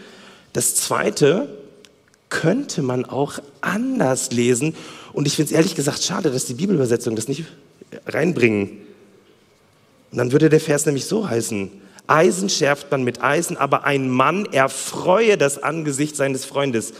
Das 0.54 0.76
zweite 0.76 1.50
könnte 2.30 2.82
man 2.82 3.04
auch 3.04 3.40
anders 3.60 4.32
lesen. 4.32 4.78
Und 5.12 5.28
ich 5.28 5.36
finde 5.36 5.52
es 5.52 5.58
ehrlich 5.58 5.76
gesagt 5.76 6.04
schade, 6.04 6.32
dass 6.32 6.46
die 6.46 6.54
Bibelübersetzung 6.54 7.18
das 7.18 7.28
nicht 7.28 7.44
reinbringen. 8.06 8.70
Und 10.14 10.20
dann 10.20 10.32
würde 10.32 10.48
der 10.48 10.62
Vers 10.62 10.86
nämlich 10.86 11.04
so 11.04 11.28
heißen, 11.28 11.70
Eisen 12.08 12.48
schärft 12.48 12.90
man 12.92 13.04
mit 13.04 13.22
Eisen, 13.22 13.58
aber 13.58 13.84
ein 13.84 14.10
Mann 14.10 14.46
erfreue 14.54 15.38
das 15.38 15.62
Angesicht 15.62 16.16
seines 16.16 16.46
Freundes. 16.46 16.94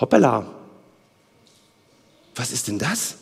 Hoppala, 0.00 0.46
was 2.36 2.52
ist 2.52 2.68
denn 2.68 2.78
das? 2.78 3.16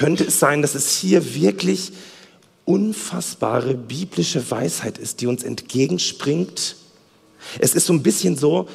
Könnte 0.00 0.24
es 0.24 0.40
sein, 0.40 0.62
dass 0.62 0.74
es 0.74 0.96
hier 0.96 1.34
wirklich 1.34 1.92
unfassbare 2.64 3.74
biblische 3.74 4.50
Weisheit 4.50 4.96
ist, 4.96 5.20
die 5.20 5.26
uns 5.26 5.44
entgegenspringt? 5.44 6.76
Es 7.58 7.74
ist 7.74 7.84
so 7.84 7.92
ein 7.92 8.02
bisschen 8.02 8.34
so 8.34 8.66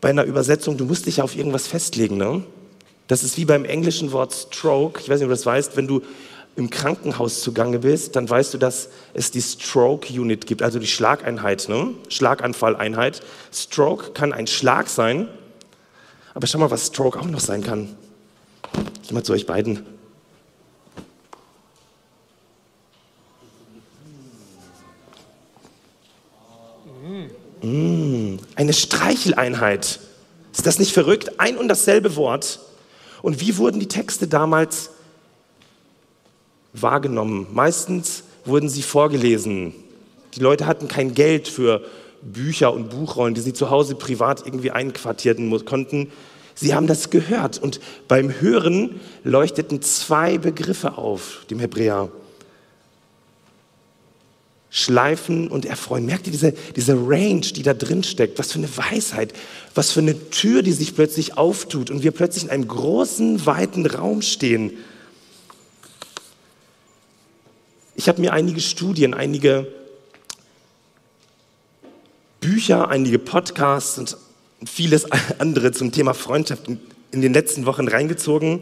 bei 0.00 0.08
einer 0.08 0.24
Übersetzung, 0.24 0.78
du 0.78 0.86
musst 0.86 1.04
dich 1.04 1.20
auf 1.20 1.36
irgendwas 1.36 1.66
festlegen. 1.66 2.16
Ne? 2.16 2.42
Das 3.06 3.22
ist 3.22 3.36
wie 3.36 3.44
beim 3.44 3.66
englischen 3.66 4.12
Wort 4.12 4.48
Stroke. 4.50 4.98
Ich 5.02 5.10
weiß 5.10 5.18
nicht, 5.18 5.24
ob 5.24 5.28
du 5.28 5.36
das 5.36 5.44
weißt. 5.44 5.76
Wenn 5.76 5.88
du 5.88 6.00
im 6.56 6.70
Krankenhaus 6.70 7.42
zugange 7.42 7.80
bist, 7.80 8.16
dann 8.16 8.26
weißt 8.26 8.54
du, 8.54 8.56
dass 8.56 8.88
es 9.12 9.30
die 9.30 9.42
Stroke 9.42 10.10
Unit 10.10 10.46
gibt, 10.46 10.62
also 10.62 10.78
die 10.78 10.86
Schlageinheit, 10.86 11.68
ne? 11.68 11.90
Schlaganfalleinheit. 12.08 13.20
Stroke 13.52 14.12
kann 14.12 14.32
ein 14.32 14.46
Schlag 14.46 14.88
sein, 14.88 15.28
aber 16.32 16.46
schau 16.46 16.60
mal, 16.60 16.70
was 16.70 16.86
Stroke 16.86 17.20
auch 17.20 17.26
noch 17.26 17.40
sein 17.40 17.62
kann. 17.62 17.94
Ich 19.02 19.12
mal 19.12 19.22
zu 19.22 19.34
euch 19.34 19.44
beiden. 19.44 19.95
Eine 28.56 28.72
Streicheleinheit. 28.72 30.00
Ist 30.52 30.66
das 30.66 30.78
nicht 30.78 30.92
verrückt? 30.92 31.38
Ein 31.38 31.56
und 31.56 31.68
dasselbe 31.68 32.16
Wort. 32.16 32.60
Und 33.22 33.40
wie 33.40 33.56
wurden 33.58 33.78
die 33.78 33.88
Texte 33.88 34.26
damals 34.26 34.90
wahrgenommen? 36.72 37.46
Meistens 37.52 38.24
wurden 38.44 38.68
sie 38.68 38.82
vorgelesen. 38.82 39.74
Die 40.34 40.40
Leute 40.40 40.66
hatten 40.66 40.88
kein 40.88 41.14
Geld 41.14 41.48
für 41.48 41.82
Bücher 42.22 42.72
und 42.72 42.90
Buchrollen, 42.90 43.34
die 43.34 43.40
sie 43.40 43.52
zu 43.52 43.70
Hause 43.70 43.94
privat 43.94 44.44
irgendwie 44.46 44.70
einquartierten 44.70 45.64
konnten. 45.64 46.10
Sie 46.54 46.74
haben 46.74 46.86
das 46.86 47.10
gehört 47.10 47.58
und 47.62 47.80
beim 48.08 48.40
Hören 48.40 49.00
leuchteten 49.24 49.82
zwei 49.82 50.38
Begriffe 50.38 50.96
auf, 50.96 51.44
dem 51.50 51.58
Hebräer. 51.58 52.10
Schleifen 54.76 55.48
und 55.48 55.64
erfreuen. 55.64 56.04
Merkt 56.04 56.26
ihr 56.26 56.32
diese, 56.32 56.52
diese 56.52 56.92
Range, 56.92 57.40
die 57.40 57.62
da 57.62 57.72
drin 57.72 58.04
steckt? 58.04 58.38
Was 58.38 58.52
für 58.52 58.58
eine 58.58 58.68
Weisheit, 58.76 59.32
was 59.74 59.90
für 59.90 60.00
eine 60.00 60.28
Tür, 60.28 60.62
die 60.62 60.72
sich 60.72 60.94
plötzlich 60.94 61.38
auftut 61.38 61.90
und 61.90 62.02
wir 62.02 62.10
plötzlich 62.10 62.44
in 62.44 62.50
einem 62.50 62.68
großen, 62.68 63.46
weiten 63.46 63.86
Raum 63.86 64.20
stehen. 64.20 64.72
Ich 67.94 68.06
habe 68.06 68.20
mir 68.20 68.34
einige 68.34 68.60
Studien, 68.60 69.14
einige 69.14 69.66
Bücher, 72.40 72.90
einige 72.90 73.18
Podcasts 73.18 73.96
und 73.96 74.18
vieles 74.66 75.06
andere 75.38 75.72
zum 75.72 75.90
Thema 75.90 76.12
Freundschaft 76.12 76.68
in 76.68 77.22
den 77.22 77.32
letzten 77.32 77.64
Wochen 77.64 77.88
reingezogen. 77.88 78.60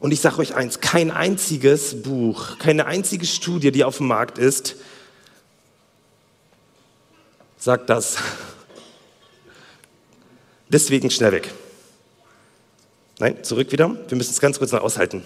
Und 0.00 0.12
ich 0.12 0.20
sage 0.20 0.38
euch 0.38 0.54
eins, 0.54 0.80
kein 0.80 1.10
einziges 1.10 2.02
Buch, 2.02 2.58
keine 2.58 2.86
einzige 2.86 3.26
Studie, 3.26 3.72
die 3.72 3.82
auf 3.82 3.96
dem 3.96 4.06
Markt 4.06 4.38
ist, 4.38 4.76
sagt 7.56 7.90
das. 7.90 8.18
Deswegen 10.68 11.10
schnell 11.10 11.32
weg. 11.32 11.52
Nein, 13.18 13.42
zurück 13.42 13.72
wieder. 13.72 13.96
Wir 14.08 14.16
müssen 14.16 14.30
es 14.30 14.40
ganz 14.40 14.58
kurz 14.58 14.70
noch 14.70 14.82
aushalten. 14.82 15.24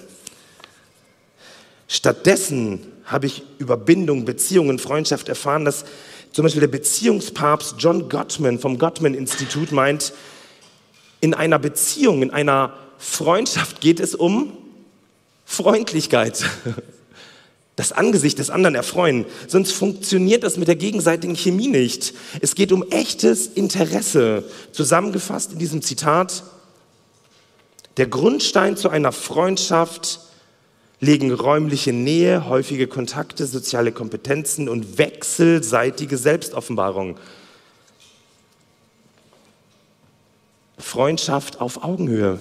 Stattdessen 1.89 2.87
habe 3.05 3.27
ich 3.27 3.43
über 3.59 3.77
Bindung, 3.77 4.25
Beziehungen, 4.25 4.79
Freundschaft 4.79 5.29
erfahren, 5.29 5.67
dass 5.67 5.85
zum 6.33 6.45
Beispiel 6.45 6.61
der 6.61 6.69
Beziehungspapst 6.69 7.75
John 7.79 8.09
Gottman 8.09 8.59
vom 8.59 8.79
Gottman-Institut 8.79 9.73
meint, 9.73 10.15
in 11.21 11.35
einer 11.35 11.59
Beziehung, 11.59 12.23
in 12.23 12.31
einer 12.31 12.73
Freundschaft 12.97 13.83
geht 13.83 14.01
es 14.01 14.15
um 14.15 14.57
Freundlichkeit. 15.53 16.45
Das 17.77 17.93
Angesicht 17.93 18.39
des 18.39 18.51
anderen 18.51 18.75
erfreuen. 18.75 19.25
Sonst 19.49 19.73
funktioniert 19.73 20.45
das 20.45 20.59
mit 20.59 20.69
der 20.69 20.77
gegenseitigen 20.77 21.35
Chemie 21.35 21.69
nicht. 21.69 22.13
Es 22.41 22.55
geht 22.55 22.71
um 22.71 22.83
echtes 22.91 23.47
Interesse. 23.47 24.45
Zusammengefasst 24.73 25.53
in 25.53 25.59
diesem 25.59 25.81
Zitat. 25.81 26.43
Der 27.97 28.07
Grundstein 28.07 28.77
zu 28.77 28.91
einer 28.91 29.11
Freundschaft 29.11 30.21
legen 31.01 31.33
räumliche 31.33 31.93
Nähe, 31.93 32.47
häufige 32.47 32.87
Kontakte, 32.87 33.47
soziale 33.47 33.91
Kompetenzen 33.91 34.69
und 34.69 34.99
wechselseitige 34.99 36.19
Selbstoffenbarung. 36.19 37.19
Freundschaft 40.79 41.61
auf 41.61 41.83
Augenhöhe. 41.83 42.39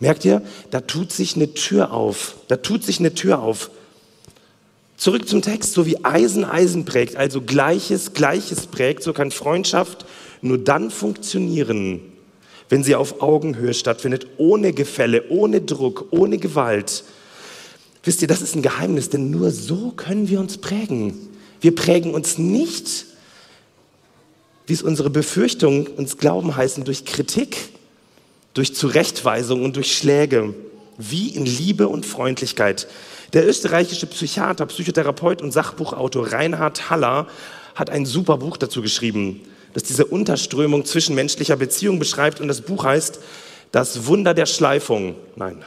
Merkt 0.00 0.24
ihr? 0.24 0.42
Da 0.70 0.80
tut 0.80 1.12
sich 1.12 1.36
eine 1.36 1.54
Tür 1.54 1.92
auf. 1.92 2.36
Da 2.48 2.56
tut 2.56 2.84
sich 2.84 3.00
eine 3.00 3.14
Tür 3.14 3.40
auf. 3.40 3.70
Zurück 4.96 5.28
zum 5.28 5.42
Text. 5.42 5.72
So 5.72 5.86
wie 5.86 6.04
Eisen 6.04 6.44
Eisen 6.44 6.84
prägt, 6.84 7.16
also 7.16 7.40
Gleiches 7.40 8.12
Gleiches 8.12 8.66
prägt, 8.66 9.02
so 9.02 9.12
kann 9.12 9.30
Freundschaft 9.30 10.04
nur 10.40 10.58
dann 10.58 10.90
funktionieren, 10.90 12.00
wenn 12.68 12.84
sie 12.84 12.94
auf 12.94 13.22
Augenhöhe 13.22 13.74
stattfindet, 13.74 14.26
ohne 14.36 14.72
Gefälle, 14.72 15.28
ohne 15.30 15.60
Druck, 15.60 16.06
ohne 16.10 16.38
Gewalt. 16.38 17.04
Wisst 18.04 18.22
ihr, 18.22 18.28
das 18.28 18.40
ist 18.40 18.54
ein 18.54 18.62
Geheimnis, 18.62 19.08
denn 19.08 19.30
nur 19.30 19.50
so 19.50 19.92
können 19.96 20.28
wir 20.28 20.40
uns 20.40 20.58
prägen. 20.58 21.14
Wir 21.60 21.74
prägen 21.74 22.14
uns 22.14 22.38
nicht, 22.38 23.06
wie 24.66 24.72
es 24.74 24.82
unsere 24.82 25.10
Befürchtungen 25.10 25.86
uns 25.86 26.18
glauben 26.18 26.54
heißen, 26.54 26.84
durch 26.84 27.04
Kritik, 27.04 27.56
durch 28.58 28.74
Zurechtweisung 28.74 29.64
und 29.64 29.76
durch 29.76 29.96
Schläge, 29.96 30.52
wie 30.96 31.28
in 31.28 31.46
Liebe 31.46 31.86
und 31.86 32.04
Freundlichkeit. 32.04 32.88
Der 33.32 33.46
österreichische 33.46 34.08
Psychiater, 34.08 34.66
Psychotherapeut 34.66 35.42
und 35.42 35.52
Sachbuchautor 35.52 36.32
Reinhard 36.32 36.90
Haller 36.90 37.28
hat 37.76 37.88
ein 37.88 38.04
super 38.04 38.36
Buch 38.38 38.56
dazu 38.56 38.82
geschrieben, 38.82 39.42
das 39.74 39.84
diese 39.84 40.06
Unterströmung 40.06 40.84
zwischenmenschlicher 40.84 41.54
Beziehungen 41.54 42.00
beschreibt 42.00 42.40
und 42.40 42.48
das 42.48 42.62
Buch 42.62 42.82
heißt 42.82 43.20
Das 43.70 44.06
Wunder 44.06 44.34
der 44.34 44.46
Schleifung. 44.46 45.14
Nein, 45.36 45.64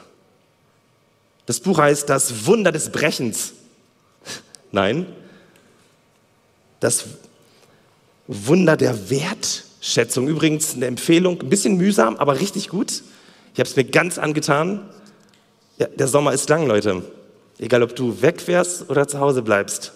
das 1.45 1.61
Buch 1.61 1.77
heißt 1.77 2.09
Das 2.09 2.45
Wunder 2.45 2.73
des 2.73 2.91
Brechens. 2.91 3.53
Nein, 4.73 5.05
das 6.81 7.05
Wunder 8.27 8.75
der 8.75 9.09
Wertschätzung. 9.81 10.27
Übrigens 10.27 10.75
eine 10.75 10.85
Empfehlung, 10.85 11.41
ein 11.41 11.49
bisschen 11.49 11.75
mühsam, 11.75 12.15
aber 12.17 12.39
richtig 12.39 12.69
gut. 12.69 13.01
Ich 13.53 13.59
habe 13.59 13.67
es 13.67 13.75
mir 13.75 13.83
ganz 13.83 14.19
angetan. 14.19 14.87
Ja, 15.79 15.87
der 15.87 16.07
Sommer 16.07 16.33
ist 16.33 16.47
lang, 16.49 16.67
Leute. 16.67 17.01
Egal, 17.57 17.81
ob 17.81 17.95
du 17.95 18.21
wegfährst 18.21 18.89
oder 18.91 19.07
zu 19.07 19.19
Hause 19.19 19.41
bleibst. 19.41 19.93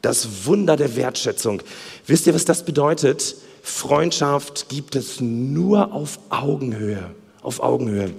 Das 0.00 0.46
Wunder 0.46 0.76
der 0.76 0.96
Wertschätzung. 0.96 1.62
Wisst 2.06 2.26
ihr, 2.26 2.34
was 2.34 2.46
das 2.46 2.64
bedeutet? 2.64 3.36
Freundschaft 3.62 4.70
gibt 4.70 4.96
es 4.96 5.20
nur 5.20 5.92
auf 5.92 6.18
Augenhöhe. 6.30 7.14
Auf 7.42 7.60
Augenhöhe. 7.60 8.14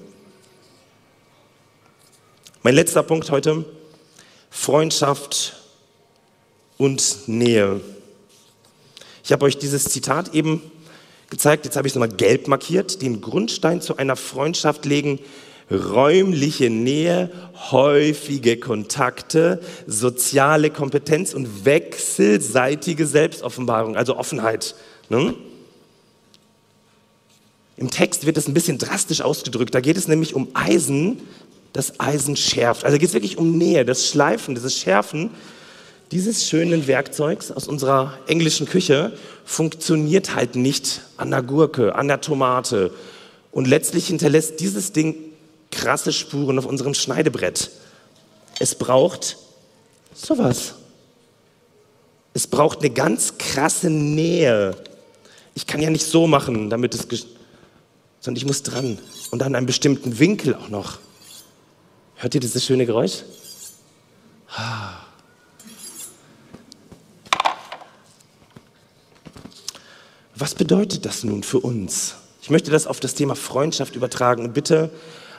Mein 2.62 2.76
letzter 2.76 3.02
Punkt 3.02 3.32
heute, 3.32 3.66
Freundschaft 4.52 5.60
und 6.78 7.28
Nähe. 7.28 7.82
Ich 9.24 9.32
habe 9.32 9.46
euch 9.46 9.58
dieses 9.58 9.86
Zitat 9.86 10.34
eben 10.36 10.62
gezeigt, 11.34 11.66
jetzt 11.66 11.76
habe 11.76 11.88
ich 11.88 11.92
es 11.92 11.96
nochmal 11.96 12.16
gelb 12.16 12.48
markiert. 12.48 13.02
Den 13.02 13.20
Grundstein 13.20 13.82
zu 13.82 13.98
einer 13.98 14.16
Freundschaft 14.16 14.86
legen 14.86 15.20
räumliche 15.72 16.70
Nähe, 16.70 17.32
häufige 17.72 18.58
Kontakte, 18.58 19.60
soziale 19.88 20.70
Kompetenz 20.70 21.34
und 21.34 21.66
wechselseitige 21.66 23.08
Selbstoffenbarung, 23.08 23.96
also 23.96 24.16
Offenheit. 24.16 24.76
Ne? 25.10 25.34
Im 27.78 27.90
Text 27.90 28.28
wird 28.28 28.38
es 28.38 28.48
ein 28.48 28.54
bisschen 28.54 28.78
drastisch 28.78 29.22
ausgedrückt. 29.22 29.74
Da 29.74 29.82
geht 29.82 29.98
es 29.98 30.08
nämlich 30.08 30.36
um 30.36 30.50
Eisen, 30.54 31.20
das 31.72 32.00
Eisen 32.00 32.36
schärft. 32.36 32.86
Also 32.86 33.00
geht 33.00 33.08
es 33.08 33.16
wirklich 33.16 33.40
um 33.40 33.58
Nähe, 33.58 33.86
das 33.86 34.08
Schleifen, 34.08 34.54
dieses 34.54 34.78
Schärfen 34.78 35.32
dieses 36.14 36.48
schönen 36.48 36.86
Werkzeugs 36.86 37.52
aus 37.52 37.68
unserer 37.68 38.20
englischen 38.28 38.68
Küche 38.68 39.18
funktioniert 39.46 40.36
halt 40.36 40.56
nicht 40.56 41.02
an 41.18 41.32
der 41.32 41.42
Gurke, 41.42 41.96
an 41.96 42.08
der 42.08 42.22
Tomate. 42.22 42.92
Und 43.52 43.68
letztlich 43.68 44.08
hinterlässt 44.08 44.60
dieses 44.60 44.94
Ding 44.94 45.16
krasse 45.72 46.14
Spuren 46.14 46.60
auf 46.60 46.68
unserem 46.68 46.94
Schneidebrett. 46.94 47.72
Es 48.60 48.76
braucht 48.76 49.38
sowas. 50.14 50.76
Es 52.36 52.46
braucht 52.46 52.82
eine 52.82 52.92
ganz 52.92 53.40
krasse 53.40 53.90
Nähe. 53.90 54.76
Ich 55.56 55.66
kann 55.66 55.82
ja 55.82 55.90
nicht 55.90 56.06
so 56.06 56.28
machen, 56.28 56.70
damit 56.70 56.94
es, 56.94 57.26
sondern 58.20 58.38
ich 58.38 58.46
muss 58.46 58.62
dran 58.62 59.00
und 59.32 59.42
an 59.42 59.56
einem 59.56 59.66
bestimmten 59.66 60.20
Winkel 60.20 60.54
auch 60.54 60.70
noch. 60.70 61.00
Hört 62.18 62.36
ihr 62.36 62.42
dieses 62.42 62.64
schöne 62.64 62.86
Geräusch? 62.86 63.24
Was 70.36 70.56
bedeutet 70.56 71.06
das 71.06 71.24
nun 71.24 71.44
für 71.44 71.60
uns? 71.60 72.16
Ich 72.42 72.50
möchte 72.50 72.72
das 72.72 72.88
auf 72.88 73.00
das 73.00 73.14
Thema 73.14 73.36
Freundschaft 73.36 73.96
übertragen 73.96 74.44
und 74.44 74.54
bitte 74.54 74.90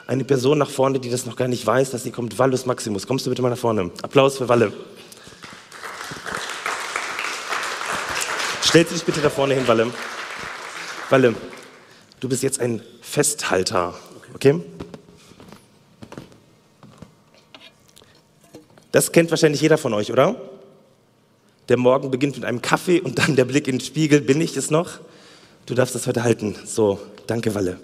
eine 0.07 0.23
Person 0.23 0.57
nach 0.57 0.69
vorne, 0.69 0.99
die 0.99 1.09
das 1.09 1.25
noch 1.25 1.35
gar 1.35 1.47
nicht 1.47 1.65
weiß, 1.65 1.91
dass 1.91 2.03
sie 2.03 2.11
kommt, 2.11 2.39
Vallus 2.39 2.65
Maximus. 2.65 3.05
Kommst 3.05 3.25
du 3.25 3.29
bitte 3.29 3.41
mal 3.41 3.49
nach 3.49 3.57
vorne? 3.57 3.91
Applaus 4.01 4.37
für 4.37 4.47
Walle. 4.47 4.71
Stellst 8.63 8.91
du 8.91 8.95
dich 8.95 9.03
bitte 9.03 9.21
da 9.21 9.29
vorne 9.29 9.53
hin, 9.53 9.67
Walle. 9.67 9.91
Walle, 11.09 11.35
du 12.19 12.29
bist 12.29 12.41
jetzt 12.41 12.59
ein 12.59 12.81
Festhalter, 13.01 13.93
okay? 14.33 14.61
Das 18.91 19.11
kennt 19.11 19.29
wahrscheinlich 19.29 19.61
jeder 19.61 19.77
von 19.77 19.93
euch, 19.93 20.11
oder? 20.11 20.35
Der 21.69 21.77
Morgen 21.77 22.11
beginnt 22.11 22.35
mit 22.35 22.45
einem 22.45 22.61
Kaffee 22.61 22.99
und 22.99 23.17
dann 23.17 23.35
der 23.35 23.45
Blick 23.45 23.67
in 23.67 23.77
den 23.77 23.85
Spiegel. 23.85 24.21
Bin 24.21 24.39
ich 24.39 24.55
es 24.55 24.69
noch? 24.69 24.99
Du 25.65 25.73
darfst 25.73 25.95
das 25.95 26.05
heute 26.05 26.23
halten. 26.23 26.55
So, 26.65 26.99
danke, 27.25 27.55
Walle. 27.55 27.79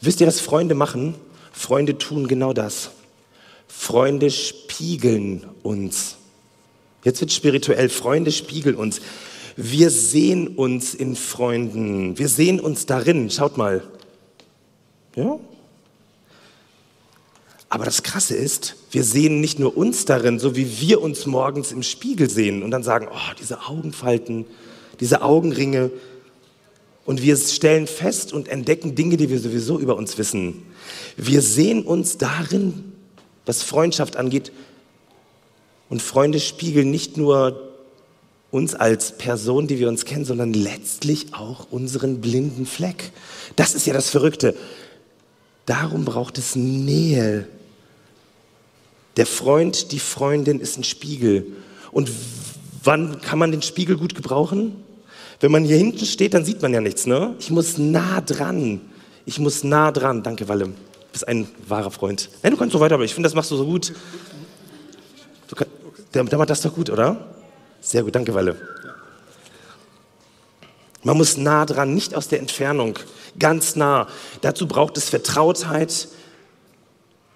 Wisst 0.00 0.20
ihr, 0.20 0.26
was 0.26 0.40
Freunde 0.40 0.74
machen? 0.74 1.14
Freunde 1.52 1.98
tun 1.98 2.28
genau 2.28 2.52
das. 2.52 2.90
Freunde 3.66 4.30
spiegeln 4.30 5.44
uns. 5.62 6.16
Jetzt 7.04 7.20
wird 7.20 7.32
spirituell. 7.32 7.88
Freunde 7.88 8.30
spiegeln 8.30 8.76
uns. 8.76 9.00
Wir 9.56 9.90
sehen 9.90 10.48
uns 10.48 10.94
in 10.94 11.16
Freunden. 11.16 12.16
Wir 12.18 12.28
sehen 12.28 12.60
uns 12.60 12.86
darin. 12.86 13.28
Schaut 13.30 13.56
mal. 13.56 13.82
Ja? 15.16 15.38
Aber 17.70 17.84
das 17.84 18.02
Krasse 18.02 18.34
ist, 18.34 18.76
wir 18.90 19.04
sehen 19.04 19.40
nicht 19.40 19.58
nur 19.58 19.76
uns 19.76 20.04
darin, 20.04 20.38
so 20.38 20.56
wie 20.56 20.80
wir 20.80 21.00
uns 21.00 21.24
morgens 21.24 21.72
im 21.72 21.82
Spiegel 21.82 22.28
sehen 22.28 22.62
und 22.62 22.70
dann 22.72 22.82
sagen, 22.82 23.08
oh, 23.10 23.34
diese 23.40 23.62
Augenfalten, 23.62 24.44
diese 24.98 25.22
Augenringe, 25.22 25.90
Und 27.10 27.22
wir 27.22 27.36
stellen 27.36 27.88
fest 27.88 28.32
und 28.32 28.48
entdecken 28.48 28.94
Dinge, 28.94 29.16
die 29.16 29.30
wir 29.30 29.40
sowieso 29.40 29.80
über 29.80 29.96
uns 29.96 30.16
wissen. 30.18 30.62
Wir 31.16 31.42
sehen 31.42 31.82
uns 31.82 32.18
darin, 32.18 32.92
was 33.46 33.62
Freundschaft 33.64 34.16
angeht. 34.16 34.52
Und 35.88 36.02
Freunde 36.02 36.38
spiegeln 36.38 36.90
nicht 36.90 37.16
nur 37.16 37.72
uns 38.52 38.74
als 38.74 39.18
Person, 39.18 39.66
die 39.66 39.78
wir 39.78 39.88
uns 39.88 40.04
kennen, 40.04 40.24
sondern 40.24 40.52
letztlich 40.52 41.34
auch 41.34 41.66
unseren 41.72 42.20
blinden 42.20 42.64
Fleck. 42.66 43.10
Das 43.56 43.74
ist 43.74 43.88
ja 43.88 43.92
das 43.92 44.10
Verrückte. 44.10 44.54
Darum 45.66 46.04
braucht 46.04 46.38
es 46.38 46.54
Nähe. 46.54 47.48
Der 49.16 49.26
Freund, 49.26 49.92
die 49.92 49.98
Freundin 49.98 50.60
ist 50.60 50.78
ein 50.78 50.84
Spiegel. 50.84 51.46
Und 51.92 52.10
wann 52.84 53.20
kann 53.20 53.38
man 53.38 53.50
den 53.50 53.62
Spiegel 53.62 53.96
gut 53.96 54.14
gebrauchen? 54.14 54.76
Wenn 55.40 55.50
man 55.50 55.64
hier 55.64 55.76
hinten 55.76 56.04
steht, 56.04 56.34
dann 56.34 56.44
sieht 56.44 56.62
man 56.62 56.72
ja 56.72 56.80
nichts, 56.80 57.06
ne? 57.06 57.34
Ich 57.38 57.50
muss 57.50 57.78
nah 57.78 58.20
dran. 58.20 58.80
Ich 59.24 59.38
muss 59.38 59.64
nah 59.64 59.90
dran. 59.90 60.22
Danke, 60.22 60.48
Walle. 60.48 60.66
Du 60.66 60.72
bist 61.12 61.26
ein 61.26 61.48
wahrer 61.66 61.90
Freund. 61.90 62.30
Nein, 62.42 62.52
du 62.52 62.58
kannst 62.58 62.72
so 62.72 62.80
weiter, 62.80 62.94
aber 62.94 63.04
ich 63.04 63.14
finde, 63.14 63.26
das 63.26 63.34
machst 63.34 63.50
du 63.50 63.56
so 63.56 63.64
gut. 63.64 63.92
Du 65.48 65.56
kann, 65.56 65.66
der 66.12 66.38
macht 66.38 66.50
das 66.50 66.60
doch 66.60 66.74
gut, 66.74 66.90
oder? 66.90 67.34
Sehr 67.80 68.02
gut, 68.02 68.14
danke, 68.14 68.34
Walle. 68.34 68.56
Man 71.02 71.16
muss 71.16 71.38
nah 71.38 71.64
dran, 71.64 71.94
nicht 71.94 72.14
aus 72.14 72.28
der 72.28 72.40
Entfernung, 72.40 72.98
ganz 73.38 73.74
nah. 73.74 74.06
Dazu 74.42 74.68
braucht 74.68 74.98
es 74.98 75.08
Vertrautheit, 75.08 76.08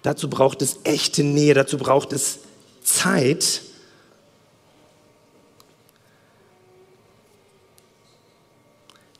dazu 0.05 0.29
braucht 0.29 0.61
es 0.61 0.77
echte 0.83 1.23
Nähe, 1.23 1.53
dazu 1.53 1.77
braucht 1.77 2.13
es 2.13 2.39
Zeit. 2.83 3.61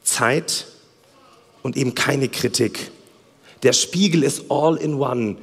Zeit 0.04 0.68
und 1.64 1.76
eben 1.76 1.96
keine 1.96 2.30
Kritik. 2.30 2.92
Der 3.64 3.74
Spiegel 3.74 4.24
ist 4.24 4.44
all 4.50 4.78
in 4.78 4.96
one. 4.96 5.38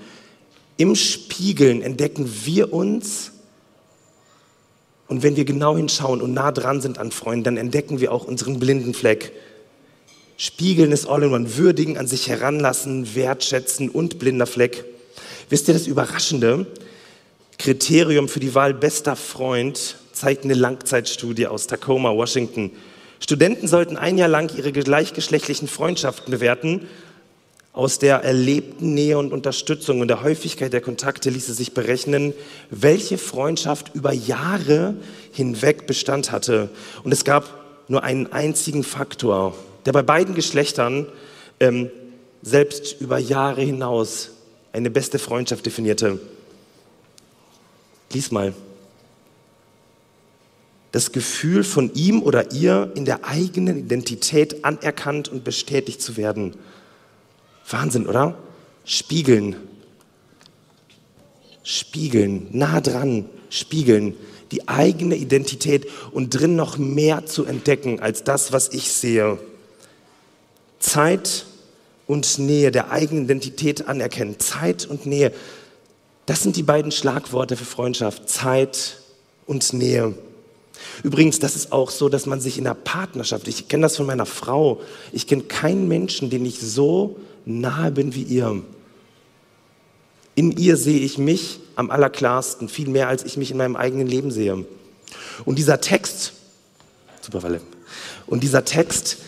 Im 0.77 0.95
Spiegeln 0.95 1.83
entdecken 1.83 2.31
wir 2.45 2.73
uns 2.73 3.33
und 5.09 5.23
wenn 5.23 5.37
wir 5.37 5.45
genau 5.45 5.77
hinschauen 5.77 6.23
und 6.23 6.33
nah 6.33 6.53
dran 6.53 6.81
sind 6.81 6.99
an 6.99 7.11
Freunden, 7.11 7.45
dann 7.45 7.57
entdecken 7.57 8.01
wir 8.01 8.13
auch 8.13 8.25
unseren 8.25 8.59
blinden 8.59 8.95
Fleck. 8.95 9.33
Spiegeln 10.39 10.91
ist 10.93 11.07
all 11.07 11.23
in 11.25 11.33
one, 11.33 11.57
würdigen, 11.57 11.99
an 11.99 12.07
sich 12.07 12.29
heranlassen, 12.29 13.15
wertschätzen 13.15 13.91
und 13.91 14.19
blinder 14.19 14.47
Fleck. 14.47 14.85
Wisst 15.53 15.69
ihr 15.69 15.75
das 15.75 15.87
Überraschende? 15.87 16.65
Kriterium 17.59 18.27
für 18.27 18.41
die 18.41 18.55
Wahl 18.55 18.73
bester 18.73 19.17
Freund 19.17 19.97
zeigt 20.15 20.45
eine 20.45 20.55
Langzeitstudie 20.55 21.47
aus 21.47 21.67
Tacoma, 21.67 22.09
Washington. 22.15 22.71
Studenten 23.21 23.69
sollten 23.69 23.99
ein 23.99 24.17
Jahr 24.17 24.31
lang 24.31 24.51
ihre 24.57 24.73
gleichgeschlechtlichen 24.73 25.69
Freundschaften 25.69 26.31
bewerten. 26.31 26.88
Aus 27.75 27.99
der 27.99 28.25
erlebten 28.25 28.95
Nähe 28.95 29.19
und 29.19 29.31
Unterstützung 29.31 30.01
und 30.01 30.09
der 30.09 30.23
Häufigkeit 30.23 30.73
der 30.73 30.81
Kontakte 30.81 31.29
ließe 31.29 31.53
sich 31.53 31.75
berechnen, 31.75 32.33
welche 32.71 33.19
Freundschaft 33.19 33.95
über 33.95 34.15
Jahre 34.15 34.95
hinweg 35.33 35.87
Bestand 35.87 36.33
hatte. 36.33 36.71
Und 37.05 37.12
es 37.12 37.25
gab 37.25 37.85
nur 37.88 38.03
einen 38.05 38.33
einzigen 38.33 38.85
Faktor, 38.85 39.55
der 39.85 39.93
bei 39.93 40.03
beiden 40.03 40.35
Geschlechtern 40.35 41.09
ähm, 41.61 41.91
selbst 42.41 42.99
über 43.03 43.19
Jahre 43.19 43.61
hinaus 43.61 44.31
eine 44.73 44.91
beste 44.91 45.19
Freundschaft 45.19 45.67
definierte. 45.67 46.19
Lies 48.13 48.31
mal 48.31 48.55
das 50.93 51.11
Gefühl 51.13 51.65
von 51.65 51.93
ihm 51.95 52.23
oder 52.23 52.53
ihr 52.53 52.93
in 52.95 53.07
der 53.07 53.25
eigenen 53.25 53.79
Identität 53.79 54.65
anerkannt 54.65 55.29
und 55.31 55.43
bestätigt 55.43 56.03
zu 56.03 56.19
werden. 56.19 56.55
Wahnsinn, 57.69 58.07
oder? 58.07 58.37
Spiegeln. 58.85 59.57
Spiegeln, 61.65 62.49
nah 62.51 62.81
dran, 62.81 63.25
spiegeln, 63.49 64.17
die 64.51 64.69
eigene 64.69 65.17
Identität 65.17 65.89
und 66.11 66.31
drin 66.31 66.57
noch 66.57 66.77
mehr 66.77 67.25
zu 67.25 67.45
entdecken 67.45 68.01
als 68.01 68.25
das, 68.25 68.53
was 68.53 68.69
ich 68.71 68.93
sehe. 68.93 69.39
Zeit 70.79 71.47
und 72.07 72.38
Nähe, 72.38 72.71
der 72.71 72.91
eigenen 72.91 73.25
Identität 73.25 73.88
anerkennen. 73.88 74.38
Zeit 74.38 74.87
und 74.87 75.07
Nähe, 75.07 75.33
das 76.27 76.43
sind 76.43 76.57
die 76.57 76.62
beiden 76.62 76.93
Schlagworte 76.93 77.57
für 77.57 77.65
Freundschaft. 77.65 78.29
Zeit 78.29 78.99
und 79.47 79.73
Nähe. 79.73 80.15
Übrigens, 81.03 81.38
das 81.38 81.57
ist 81.57 81.73
auch 81.73 81.91
so, 81.91 82.09
dass 82.09 82.27
man 82.27 82.41
sich 82.41 82.59
in 82.59 82.65
der 82.65 82.75
Partnerschaft, 82.75 83.49
ich 83.49 83.69
kenne 83.69 83.83
das 83.83 83.97
von 83.97 84.07
meiner 84.07 84.27
Frau, 84.27 84.81
ich 85.12 85.27
kenne 85.27 85.43
keinen 85.43 85.88
Menschen, 85.88 86.31
den 86.31 86.45
ich 86.45 86.61
so 86.61 87.17
nahe 87.45 87.91
bin 87.91 88.15
wie 88.15 88.23
ihr. 88.23 88.62
In 90.35 90.53
ihr 90.53 90.77
sehe 90.77 91.01
ich 91.01 91.19
mich 91.19 91.61
am 91.77 91.91
allerklarsten, 91.91 92.69
viel 92.69 92.88
mehr 92.88 93.09
als 93.09 93.25
ich 93.25 93.37
mich 93.37 93.51
in 93.51 93.57
meinem 93.57 93.77
eigenen 93.77 94.07
Leben 94.07 94.31
sehe. 94.31 94.65
Und 95.45 95.59
dieser 95.59 95.81
Text, 95.81 96.33
super 97.21 97.43
Walle, 97.43 97.61
und 98.27 98.43
dieser 98.43 98.65
Text, 98.65 99.19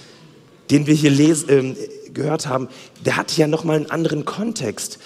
den 0.71 0.87
wir 0.87 0.95
hier 0.95 1.11
les, 1.11 1.45
äh, 1.45 1.75
gehört 2.15 2.47
haben, 2.47 2.69
der 3.05 3.17
hat 3.17 3.37
ja 3.37 3.47
nochmal 3.47 3.77
einen 3.77 3.91
anderen 3.91 4.25
Kontext. 4.25 4.99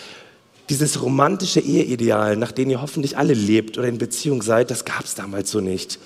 Dieses 0.69 1.03
romantische 1.03 1.61
Eheideal, 1.61 2.37
nach 2.37 2.53
dem 2.53 2.69
ihr 2.69 2.83
hoffentlich 2.83 3.17
alle 3.17 3.35
lebt 3.35 3.79
oder 3.79 3.89
in 3.89 3.99
Beziehung 3.99 4.43
seid, 4.43 4.71
das 4.71 4.85
gab 4.85 5.05
es 5.05 5.15
damals 5.15 5.51
so 5.51 5.61
nicht. 5.61 5.99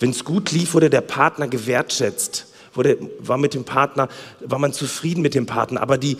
Wenn 0.00 0.10
es 0.10 0.24
gut 0.24 0.50
lief, 0.52 0.74
wurde 0.74 0.90
der 0.90 1.00
Partner 1.02 1.48
gewertschätzt, 1.48 2.46
wurde, 2.72 2.98
war 3.18 3.36
mit 3.36 3.54
dem 3.54 3.64
Partner, 3.64 4.08
war 4.40 4.58
man 4.58 4.72
zufrieden 4.72 5.20
mit 5.20 5.34
dem 5.34 5.46
Partner. 5.46 5.82
Aber 5.82 5.98
die 5.98 6.16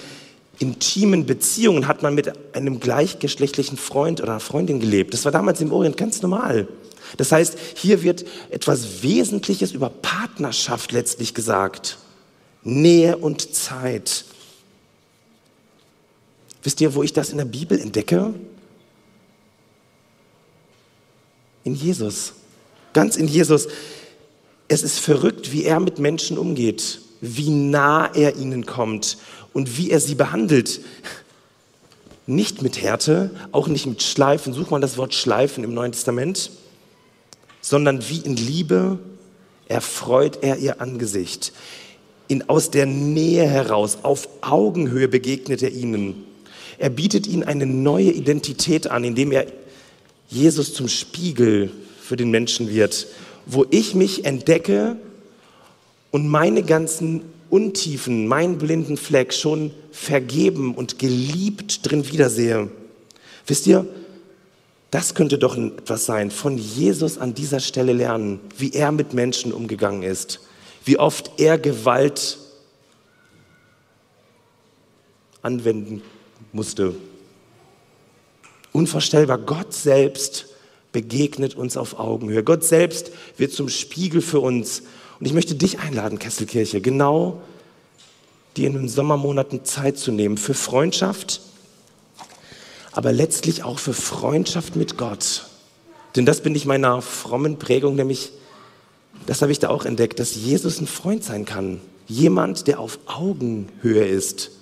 intimen 0.59 1.25
Beziehungen 1.25 1.87
hat 1.87 2.03
man 2.03 2.15
mit 2.15 2.33
einem 2.55 2.81
gleichgeschlechtlichen 2.81 3.79
Freund 3.79 4.21
oder 4.21 4.41
Freundin 4.41 4.81
gelebt. 4.81 5.15
Das 5.15 5.25
war 5.25 5.33
damals 5.33 5.61
im 5.61 5.73
Orient 5.73 5.97
ganz 5.97 6.21
normal. 6.21 6.67
Das 7.17 7.33
heißt, 7.33 7.57
hier 7.75 8.03
wird 8.03 8.25
etwas 8.51 9.03
Wesentliches 9.03 9.73
über 9.73 9.89
Partnerschaft 9.89 10.93
letztlich 10.93 11.33
gesagt. 11.33 11.97
Nähe 12.63 13.17
und 13.17 13.55
Zeit. 13.55 14.25
Wisst 16.63 16.81
ihr, 16.81 16.95
wo 16.95 17.03
ich 17.03 17.13
das 17.13 17.31
in 17.31 17.39
der 17.39 17.45
Bibel 17.45 17.81
entdecke? 17.81 18.35
In 21.65 21.75
Jesus 21.75 22.35
ganz 22.99 23.17
in 23.17 23.29
Jesus. 23.29 23.69
Es 24.67 24.83
ist 24.83 24.99
verrückt, 24.99 25.53
wie 25.53 25.63
er 25.63 25.79
mit 25.79 26.01
Menschen 26.01 26.37
umgeht, 26.37 27.01
wie 27.21 27.49
nah 27.49 28.13
er 28.13 28.35
ihnen 28.35 28.67
kommt 28.67 29.19
und 29.53 29.79
wie 29.79 29.93
er 29.93 30.01
sie 30.01 30.17
behandelt. 30.17 30.81
Nicht 32.27 32.61
mit 32.61 32.83
Härte, 32.83 33.31
auch 33.53 33.69
nicht 33.69 33.87
mit 33.87 34.03
Schleifen, 34.03 34.53
such 34.53 34.71
mal 34.71 34.81
das 34.81 34.99
Wort 34.99 35.15
Schleifen 35.15 35.63
im 35.63 35.75
Neuen 35.75 35.93
Testament, 35.93 36.51
sondern 37.61 38.07
wie 38.09 38.19
in 38.19 38.37
Liebe 38.37 38.99
erfreut 39.69 40.41
er 40.43 40.57
ihr 40.57 40.81
Angesicht. 40.81 41.53
In, 42.29 42.49
aus 42.49 42.71
der 42.71 42.87
Nähe 42.87 43.47
heraus, 43.47 43.99
auf 44.03 44.29
Augenhöhe 44.43 45.09
begegnet 45.09 45.63
er 45.63 45.73
ihnen. 45.73 46.25
Er 46.79 46.91
bietet 46.91 47.27
ihnen 47.27 47.43
eine 47.43 47.67
neue 47.67 48.11
Identität 48.11 48.91
an, 48.91 49.03
indem 49.03 49.33
er 49.33 49.47
Jesus 50.29 50.75
zum 50.75 50.89
Spiegel 50.89 51.71
für 52.01 52.17
den 52.17 52.31
Menschen 52.31 52.71
wird, 52.71 53.07
wo 53.47 53.65
ich 53.71 53.95
mich 53.95 54.25
entdecke 54.25 54.97
und 56.11 56.29
meine 56.29 56.63
ganzen 56.63 57.23
Untiefen, 57.51 58.27
meinen 58.27 58.59
blinden 58.59 58.97
Fleck 58.97 59.33
schon 59.33 59.71
vergeben 59.91 60.75
und 60.75 60.99
geliebt 60.99 61.91
drin 61.91 62.11
wiedersehe. 62.13 62.69
Wisst 63.47 63.67
ihr, 63.67 63.87
das 64.91 65.15
könnte 65.15 65.39
doch 65.39 65.57
etwas 65.57 66.07
sein, 66.07 66.31
von 66.31 66.57
Jesus 66.57 67.19
an 67.19 67.35
dieser 67.35 67.61
Stelle 67.61 67.93
lernen, 67.93 68.41
wie 68.57 68.73
er 68.73 68.93
mit 68.93 69.13
Menschen 69.13 69.53
umgegangen 69.53 70.03
ist, 70.03 70.41
wie 70.89 70.99
oft 70.99 71.33
er 71.37 71.59
Gewalt 71.59 72.39
anwenden 75.43 76.03
musste. 76.53 76.95
Unvorstellbar, 78.73 79.37
Gott 79.37 79.75
selbst 79.75 80.47
begegnet 80.91 81.55
uns 81.57 81.77
auf 81.77 81.99
Augenhöhe. 81.99 82.43
Gott 82.43 82.65
selbst 82.65 83.11
wird 83.37 83.53
zum 83.53 83.69
Spiegel 83.69 84.23
für 84.23 84.41
uns. 84.41 84.83
Und 85.21 85.27
ich 85.27 85.35
möchte 85.35 85.55
dich 85.55 85.79
einladen, 85.81 86.19
Kesselkirche, 86.19 86.81
genau 86.81 87.43
dir 88.57 88.69
in 88.69 88.73
den 88.73 88.89
Sommermonaten 88.89 89.67
Zeit 89.67 89.99
zu 89.99 90.11
nehmen 90.11 90.39
für 90.39 90.55
Freundschaft, 90.55 91.43
aber 92.93 93.13
letztlich 93.13 93.63
auch 93.63 93.79
für 93.79 93.93
Freundschaft 93.93 94.75
mit 94.75 94.97
Gott. 94.97 95.45
Denn 96.17 96.25
das 96.25 96.41
bin 96.41 96.55
ich 96.55 96.65
meiner 96.65 97.03
frommen 97.03 97.59
Prägung, 97.59 97.95
nämlich, 97.95 98.33
das 99.29 99.43
habe 99.43 99.53
ich 99.53 99.59
da 99.59 99.69
auch 99.69 99.85
entdeckt, 99.85 100.21
dass 100.21 100.37
Jesus 100.37 100.81
ein 100.81 100.87
Freund 100.87 101.23
sein 101.23 101.45
kann. 101.45 101.83
Jemand, 102.07 102.67
der 102.67 102.81
auf 102.81 102.99
Augenhöhe 103.05 104.07
ist. 104.07 104.53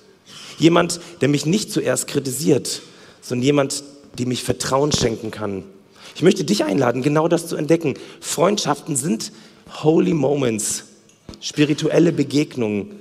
Jemand, 0.58 0.98
der 1.20 1.28
mich 1.28 1.46
nicht 1.46 1.70
zuerst 1.70 2.08
kritisiert, 2.08 2.82
sondern 3.22 3.44
jemand, 3.44 3.84
dem 4.18 4.32
ich 4.32 4.42
Vertrauen 4.42 4.90
schenken 4.90 5.30
kann. 5.30 5.62
Ich 6.16 6.22
möchte 6.22 6.42
dich 6.42 6.64
einladen, 6.64 7.02
genau 7.02 7.28
das 7.28 7.46
zu 7.46 7.54
entdecken. 7.54 7.94
Freundschaften 8.20 8.96
sind 8.96 9.30
holy 9.84 10.14
moments, 10.14 10.86
spirituelle 11.40 12.10
Begegnungen, 12.10 12.96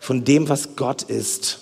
von 0.00 0.24
dem, 0.24 0.48
was 0.48 0.74
Gott 0.74 1.04
ist. 1.04 1.60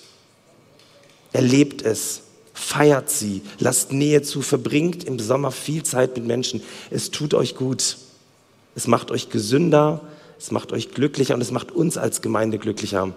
Erlebt 1.35 1.83
es, 1.83 2.22
feiert 2.55 3.11
sie, 3.11 3.42
lasst 3.59 3.92
Nähe 3.92 4.22
zu, 4.22 4.40
verbringt 4.40 5.05
im 5.05 5.18
Sommer 5.18 5.53
viel 5.53 5.83
Zeit 5.83 6.16
mit 6.16 6.27
Menschen. 6.27 6.62
Es 6.90 7.11
tut 7.11 7.35
euch 7.35 7.55
gut. 7.55 7.99
Es 8.76 8.86
macht 8.86 9.10
euch 9.10 9.30
gesünder, 9.30 10.02
es 10.38 10.52
macht 10.52 10.70
euch 10.72 10.92
glücklicher 10.92 11.34
und 11.34 11.40
es 11.40 11.50
macht 11.50 11.72
uns 11.72 11.96
als 11.96 12.20
Gemeinde 12.20 12.58
glücklicher. 12.58 13.12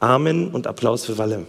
Amen 0.00 0.48
und 0.48 0.66
Applaus 0.66 1.06
für 1.06 1.16
Walle. 1.16 1.46